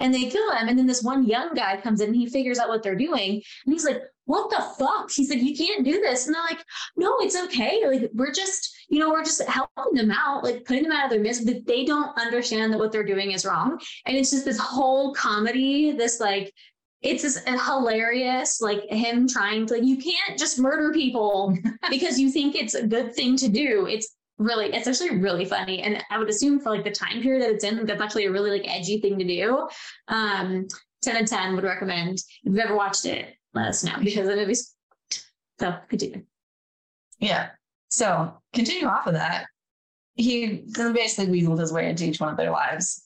[0.00, 0.68] And they kill them.
[0.68, 3.42] And then this one young guy comes in and he figures out what they're doing.
[3.64, 5.10] And he's like, what the fuck?
[5.10, 6.26] He said, you can't do this.
[6.26, 6.64] And they're like,
[6.96, 7.82] no, it's okay.
[7.86, 11.10] Like, we're just, you know, we're just helping them out, like putting them out of
[11.10, 11.52] their misery.
[11.52, 13.80] But they don't understand that what they're doing is wrong.
[14.06, 16.52] And it's just this whole comedy, this like,
[17.02, 21.56] it's this hilarious, like him trying to, like, you can't just murder people
[21.90, 23.86] because you think it's a good thing to do.
[23.86, 25.82] It's really, it's actually really funny.
[25.82, 28.32] And I would assume for like the time period that it's in, that's actually a
[28.32, 29.68] really like edgy thing to do.
[30.08, 30.66] Um,
[31.02, 32.18] 10 and 10 would recommend.
[32.18, 34.74] If you've ever watched it, let us know because the movie's
[35.58, 36.24] so continue.
[37.18, 37.50] Yeah.
[37.90, 39.46] So continue off of that.
[40.14, 43.04] He basically weaseled his way into each one of their lives.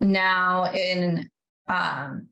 [0.00, 1.28] Now, in
[1.68, 2.28] um,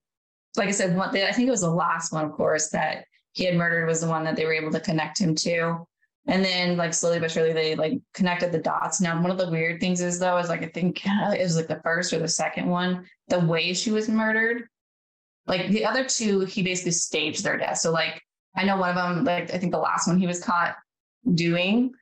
[0.57, 3.45] like I said, one, I think it was the last one, of course, that he
[3.45, 5.87] had murdered was the one that they were able to connect him to.
[6.27, 9.01] And then, like slowly but surely, they like connected the dots.
[9.01, 11.57] Now, one of the weird things is though, is like I think uh, it was
[11.57, 14.65] like the first or the second one, the way she was murdered.
[15.47, 17.79] Like the other two, he basically staged their death.
[17.79, 18.23] So like
[18.57, 20.77] I know one of them, like I think the last one he was caught
[21.35, 21.93] doing,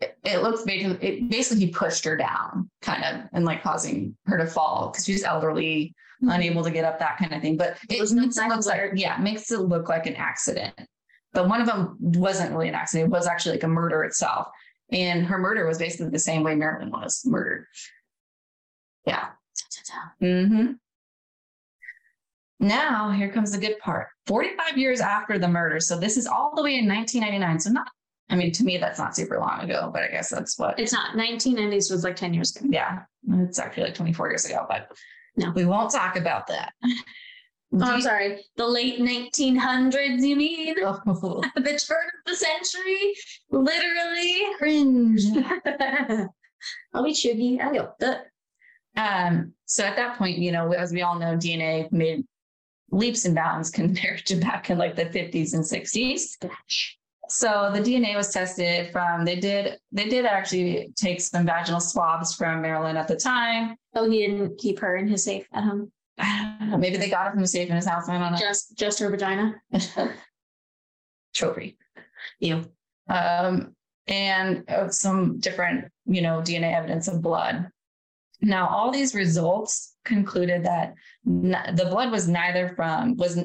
[0.00, 4.16] it, it looks basically, it basically he pushed her down, kind of, and like causing
[4.26, 7.56] her to fall because she's elderly, unable to get up, that kind of thing.
[7.56, 10.74] But it was makes it look like, yeah, makes it look like an accident.
[11.32, 14.48] But one of them wasn't really an accident; it was actually like a murder itself.
[14.90, 17.66] And her murder was basically the same way Marilyn was murdered.
[19.06, 19.28] Yeah.
[20.22, 20.72] Mm-hmm.
[22.60, 25.80] Now, here comes the good part 45 years after the murder.
[25.80, 27.60] So, this is all the way in 1999.
[27.60, 27.88] So, not,
[28.30, 30.92] I mean, to me, that's not super long ago, but I guess that's what, It's
[30.92, 32.66] not 1990s was like 10 years ago.
[32.70, 33.00] yeah,
[33.40, 34.92] it's actually like 24 years ago, but
[35.36, 35.50] No.
[35.52, 36.72] we won't talk about that.
[37.74, 38.44] Oh, I'm sorry.
[38.56, 40.74] The late 1900s, you mean?
[40.84, 43.14] Oh, the turn of the century?
[43.50, 44.42] Literally.
[44.58, 45.22] cringe.
[46.94, 47.60] I'll be chuggy.
[47.60, 48.26] I got that.
[48.96, 52.24] Um, so at that point, you know, as we all know, DNA made
[52.90, 56.36] leaps and bounds compared to back in like the 50s and 60s.
[57.28, 62.34] So the DNA was tested from they did they did actually take some vaginal swabs
[62.34, 63.76] from Marilyn at the time.
[63.94, 65.90] Oh, he didn't keep her in his safe at home.
[66.60, 68.08] Know, maybe they got it from the safe in his house.
[68.08, 69.54] I don't Just just her vagina.
[71.34, 71.78] Trophy.
[72.38, 72.64] You.
[73.08, 73.74] Um,
[74.06, 77.68] and some different, you know, DNA evidence of blood.
[78.40, 80.94] Now, all these results concluded that
[81.26, 83.38] n- the blood was neither from was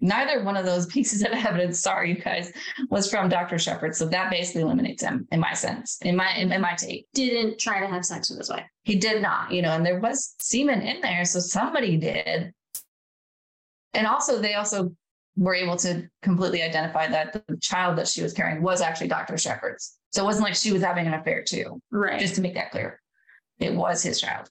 [0.00, 1.80] neither one of those pieces of evidence.
[1.80, 2.52] Sorry, you guys,
[2.90, 3.58] was from Dr.
[3.58, 3.94] Sheppard.
[3.94, 7.06] So that basically eliminates him, in my sense, in my in, in my take.
[7.14, 8.66] Didn't try to have sex with his wife.
[8.82, 12.52] He did not, you know, and there was semen in there, so somebody did.
[13.94, 14.92] And also, they also
[15.36, 19.36] were able to completely identify that the child that she was carrying was actually Dr.
[19.36, 19.96] Sheppard's.
[20.12, 22.20] So it wasn't like she was having an affair too Right.
[22.20, 23.00] just to make that clear.
[23.58, 24.48] It was his child.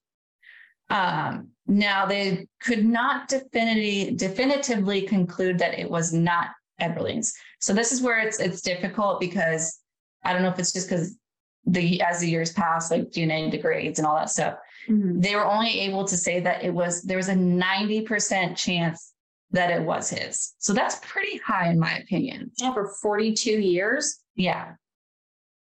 [0.93, 7.33] Um, now they could not definitively definitively conclude that it was not Everling's.
[7.59, 9.79] So this is where it's it's difficult because
[10.23, 11.17] I don't know if it's just because
[11.65, 14.57] the as the years pass, like DNA degrades and all that stuff.
[14.89, 15.21] Mhm.
[15.21, 19.13] They were only able to say that it was there was a 90% chance
[19.51, 20.53] that it was his.
[20.57, 22.51] So that's pretty high in my opinion.
[22.57, 24.73] Yeah, for 42 years, Yeah.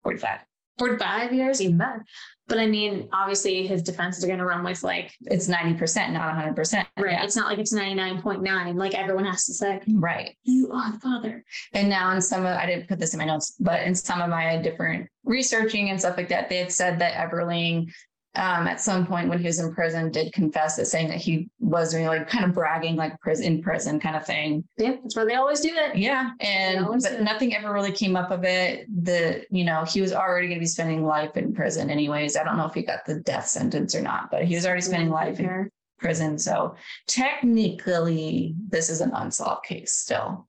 [0.04, 0.40] 45.
[0.78, 2.06] 45 years, even better.
[2.48, 6.34] But I mean, obviously his defenses are going to run with like, It's 90%, not
[6.56, 6.86] 100%.
[6.98, 7.12] right.
[7.12, 7.24] Yeah.
[7.24, 10.38] It's not like it's 99.9, like everyone has to say, Right.
[10.44, 11.44] you are the father.
[11.74, 14.22] And now in some of, I didn't put this in my notes, but in some
[14.22, 17.92] of my different researching and stuff like that, they had said that Everling,
[18.38, 21.50] um, at some point when he was in prison, did confess it, saying that he
[21.60, 24.64] was doing like kind of bragging, like prison in prison kind of thing.
[24.78, 25.96] Yeah, that's where they always do it.
[25.98, 28.86] Yeah, and but nothing ever really came up of it.
[29.04, 32.38] The you know he was already going to be spending life in prison anyways.
[32.38, 34.82] I don't know if he got the death sentence or not, but he was already
[34.82, 36.38] spending life in prison.
[36.38, 36.76] So
[37.08, 40.48] technically, this is an unsolved case still.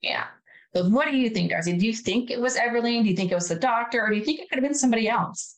[0.00, 0.26] Yeah.
[0.72, 1.76] But what do you think, Darcy?
[1.76, 3.02] Do you think it was Everling?
[3.02, 4.02] Do you think it was the doctor?
[4.02, 5.56] Or do you think it could have been somebody else?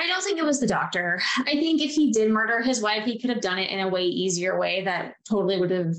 [0.00, 1.20] I don't think it was the doctor.
[1.40, 3.88] I think if he did murder his wife, he could have done it in a
[3.88, 5.94] way easier way that totally would have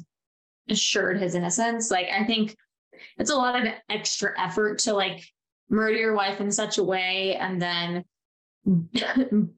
[0.69, 1.91] assured his innocence.
[1.91, 2.55] Like, I think
[3.17, 5.23] it's a lot of extra effort to like
[5.69, 8.03] murder your wife in such a way and then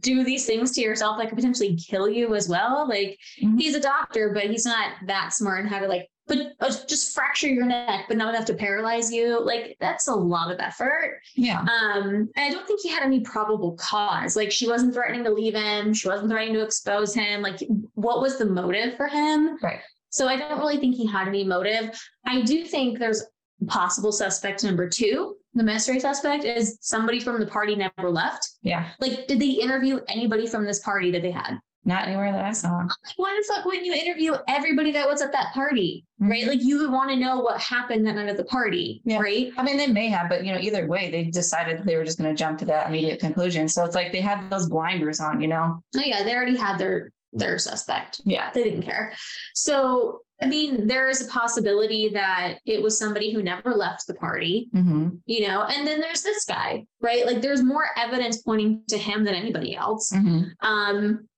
[0.00, 2.88] do these things to yourself that could potentially kill you as well.
[2.88, 3.60] Like, Mhm.
[3.60, 7.12] he's a doctor, but he's not that smart in how to like, but uh, just
[7.12, 9.44] fracture your neck, but not enough to paralyze you.
[9.44, 11.20] Like, that's a lot of effort.
[11.34, 11.62] Yeah.
[11.62, 14.36] Um, and I don't think he had any probable cause.
[14.36, 15.92] Like she wasn't threatening to leave him.
[15.92, 17.42] She wasn't threatening to expose him.
[17.42, 17.60] Like
[17.94, 19.58] what was the motive for him?
[19.60, 19.80] Right.
[20.10, 22.00] So I don't really think he had any motive.
[22.24, 23.24] I do think there's
[23.66, 25.34] possible suspect number two.
[25.54, 28.48] The mystery suspect is somebody from the party never left.
[28.62, 28.90] Yeah.
[29.00, 31.58] Like, did they interview anybody from this party that they had?
[31.84, 32.86] Not anywhere that I saw.
[33.16, 36.04] Why the fuck wouldn't you interview everybody that was at that party?
[36.18, 36.46] Right?
[36.46, 39.18] Like you would want to know what happened that night at the party, Yeah.
[39.18, 39.50] right?
[39.56, 42.18] I mean, they may have, but you know, either way, they decided they were just
[42.18, 43.66] going to jump to that immediate conclusion.
[43.66, 45.82] So it's like they had those blinders on, you know?
[45.96, 48.20] Oh yeah, they already had their their suspect.
[48.24, 48.50] Yeah.
[48.52, 49.12] they didn't care.
[49.54, 54.14] So, I mean, there is a possibility that it was somebody who never left the
[54.14, 55.10] party, Mm-hmm.
[55.26, 57.24] you know, and then there's this guy, right?
[57.24, 60.10] Like there's more evidence pointing to him than anybody else.
[60.12, 60.66] Mm-hmm.
[60.66, 61.28] Um,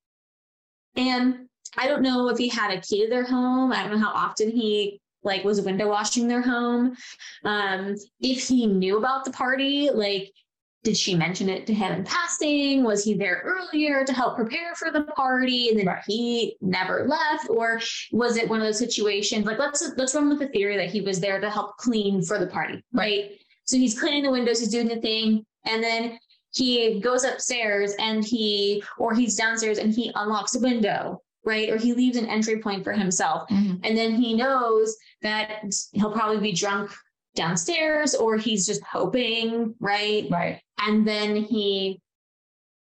[0.97, 3.73] and I don't know if he had a key to their home.
[3.73, 6.97] I don't know how often he like was window washing their home.
[7.45, 10.33] Um, if he knew about the party, like
[10.85, 12.83] did she mention it to him in passing?
[12.83, 16.03] Was he there earlier to help prepare for the party and then Right.
[16.07, 17.49] he never left?
[17.49, 17.81] Or
[18.11, 21.01] was it one of those situations like let's let's run with the theory that he
[21.01, 23.31] was there to help clean for the party, right?
[23.65, 26.19] So he's cleaning the windows, he's doing the thing, and then
[26.53, 31.71] he goes upstairs and he or he's downstairs and he unlocks a window, right?
[31.71, 33.49] Or he leaves an entry point for himself.
[33.49, 33.77] Mm-hmm.
[33.85, 36.93] And then he knows that he'll probably be drunk
[37.35, 40.27] downstairs or he's just hoping, right?
[40.31, 40.61] Right.
[40.79, 42.01] And then he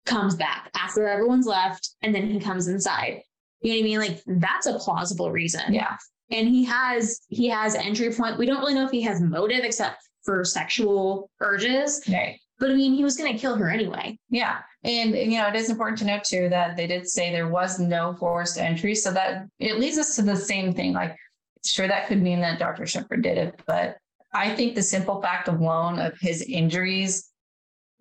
[0.07, 3.23] comes back after everyone's left and then he comes inside.
[3.61, 3.99] You know what I mean?
[3.99, 5.75] Like that's a plausible reason.
[5.75, 5.97] Yeah.
[6.31, 8.39] And he has he has entry point.
[8.39, 12.03] We don't really know if he has motive except for sexual urges.
[12.09, 12.39] Right.
[12.61, 14.19] But I mean, he was going to kill her anyway.
[14.29, 14.59] Yeah.
[14.85, 17.81] And, you know, it is important to note too that they did say there was
[17.81, 18.95] no forced entry.
[18.95, 20.93] So that it leads us to the same thing.
[20.93, 21.17] Like,
[21.65, 22.87] sure, that could mean that Dr.
[22.87, 23.61] Sheppard did it.
[23.67, 23.97] But
[24.35, 27.31] I think the simple fact alone of his injuries,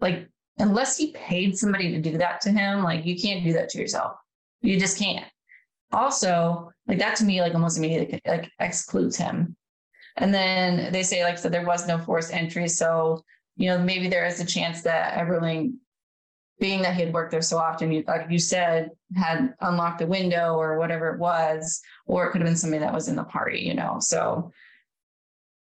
[0.01, 3.69] like, unless he paid somebody to do that to him, like, you can't do that
[3.69, 4.17] to yourself.
[4.61, 5.25] You just can't.
[5.93, 9.55] Also, like, that to me, like, almost immediately like excludes him.
[10.17, 12.67] And then they say, like, so there was no forced entry.
[12.67, 13.23] So
[13.59, 15.73] you know, maybe there is a chance that Everling,
[16.61, 20.07] being that he had worked there so often, you, like you said, had unlocked the
[20.07, 23.23] window or whatever it was, or it could have been somebody that was in the
[23.25, 23.97] party, you know.
[23.99, 24.53] So,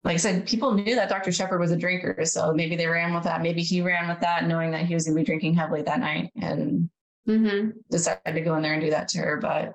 [0.05, 1.32] like I said, people knew that Dr.
[1.32, 2.24] Sheppard was a drinker.
[2.24, 3.42] So maybe they ran with that.
[3.42, 5.99] Maybe he ran with that, knowing that he was going to be drinking heavily that
[5.99, 6.88] night and
[7.28, 7.70] mm-hmm.
[7.90, 9.38] decided to go in there and do that to her.
[9.42, 9.72] But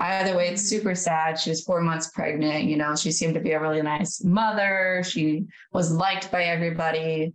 [0.00, 1.38] either way, it's super sad.
[1.38, 2.64] She was four months pregnant.
[2.64, 5.04] You know, she seemed to be a really nice mother.
[5.04, 7.32] She was liked by everybody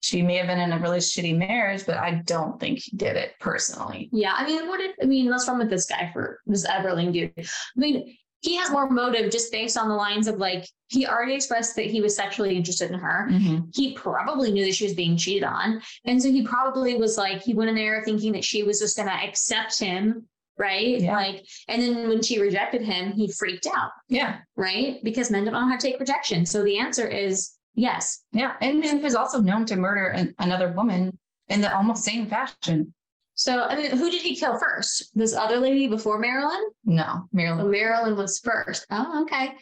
[0.00, 3.16] she may have been in a really shitty marriage, but I don't think he did
[3.16, 4.08] it personally.
[4.12, 4.34] Yeah.
[4.36, 7.32] I mean, what did, I mean, what's wrong with this guy for this Everling dude?
[7.36, 7.44] I
[7.76, 11.74] mean, he has more motive just based on the lines of like, he already expressed
[11.74, 13.28] that he was sexually interested in her.
[13.30, 13.64] Mm-hmm.
[13.74, 15.82] He probably knew that she was being cheated on.
[16.04, 18.96] And so he probably was like, he went in there thinking that she was just
[18.96, 20.28] going to accept him
[20.58, 21.00] right?
[21.00, 21.14] Yeah.
[21.14, 23.90] Like, and then when she rejected him, he freaked out.
[24.08, 24.38] Yeah.
[24.56, 25.02] Right.
[25.02, 26.44] Because men don't know how to take rejection.
[26.44, 28.24] So the answer is Yes.
[28.32, 28.54] Yeah.
[28.60, 31.16] And he was also known to murder an, another woman
[31.46, 32.92] in the almost same fashion.
[33.34, 35.12] So, I mean, who did he kill first?
[35.14, 36.70] This other lady before Marilyn?
[36.84, 37.66] No, Marilyn.
[37.66, 38.84] Oh, Marilyn was first.
[38.90, 39.52] Oh, okay.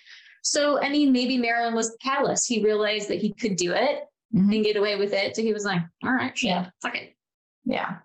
[0.42, 2.48] So, I mean, maybe Marilyn was the catalyst.
[2.48, 4.04] He realized that he could do it
[4.34, 4.50] mm-hmm.
[4.50, 5.36] and get away with it.
[5.36, 7.14] So he was like, all right, yeah, fuck it.
[7.66, 7.96] Yeah.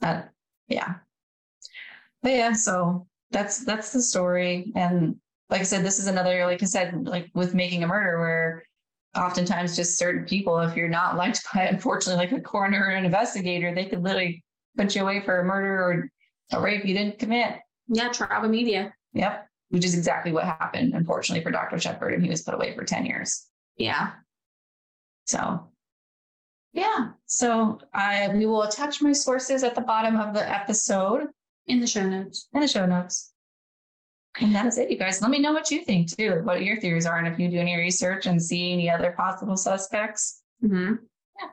[0.00, 0.30] That,
[0.68, 0.94] yeah.
[2.22, 4.70] But yeah, so that's that's the story.
[4.76, 5.16] And
[5.50, 8.64] like I said, this is another, like I said, like with making a murder where
[9.16, 13.04] oftentimes just certain people, if you're not liked by, unfortunately, like a coroner or an
[13.04, 14.44] investigator, they could literally
[14.76, 16.10] put you away for a murder or
[16.52, 17.56] a rape you didn't commit.
[17.88, 18.94] Yeah, trial media.
[19.12, 19.46] Yep.
[19.70, 21.78] Which is exactly what happened, unfortunately, for Dr.
[21.78, 23.46] Sheppard, and he was put away for 10 years.
[23.76, 24.10] Yeah.
[25.26, 25.72] So
[26.72, 27.10] yeah.
[27.26, 31.28] So I we will attach my sources at the bottom of the episode.
[31.66, 32.48] In the show notes.
[32.52, 33.31] In the show notes.
[34.40, 35.20] And that's it, you guys.
[35.20, 37.58] Let me know what you think too, what your theories are, and if you do
[37.58, 40.42] any research and see any other possible suspects.
[40.64, 40.94] Mm-hmm.
[41.38, 41.48] Yeah.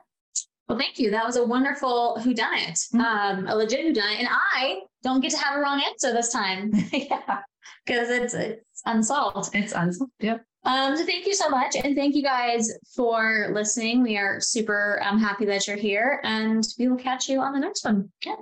[0.68, 1.10] Well, thank you.
[1.10, 3.00] That was a wonderful who done it, mm-hmm.
[3.00, 6.12] um, a legit who done it, and I don't get to have a wrong answer
[6.12, 6.72] this time.
[6.92, 7.40] yeah,
[7.84, 9.54] because it's it's unsolved.
[9.54, 10.12] It's unsolved.
[10.20, 10.44] Yep.
[10.64, 14.02] Um, so thank you so much, and thank you guys for listening.
[14.02, 17.60] We are super um, happy that you're here, and we will catch you on the
[17.60, 18.10] next one.
[18.24, 18.36] Yeah.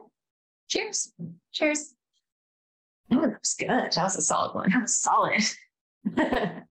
[0.69, 1.13] Cheers.
[1.53, 1.95] Cheers.
[3.11, 3.69] Oh, that was good.
[3.69, 4.71] That was a solid one.
[4.71, 5.43] That was solid.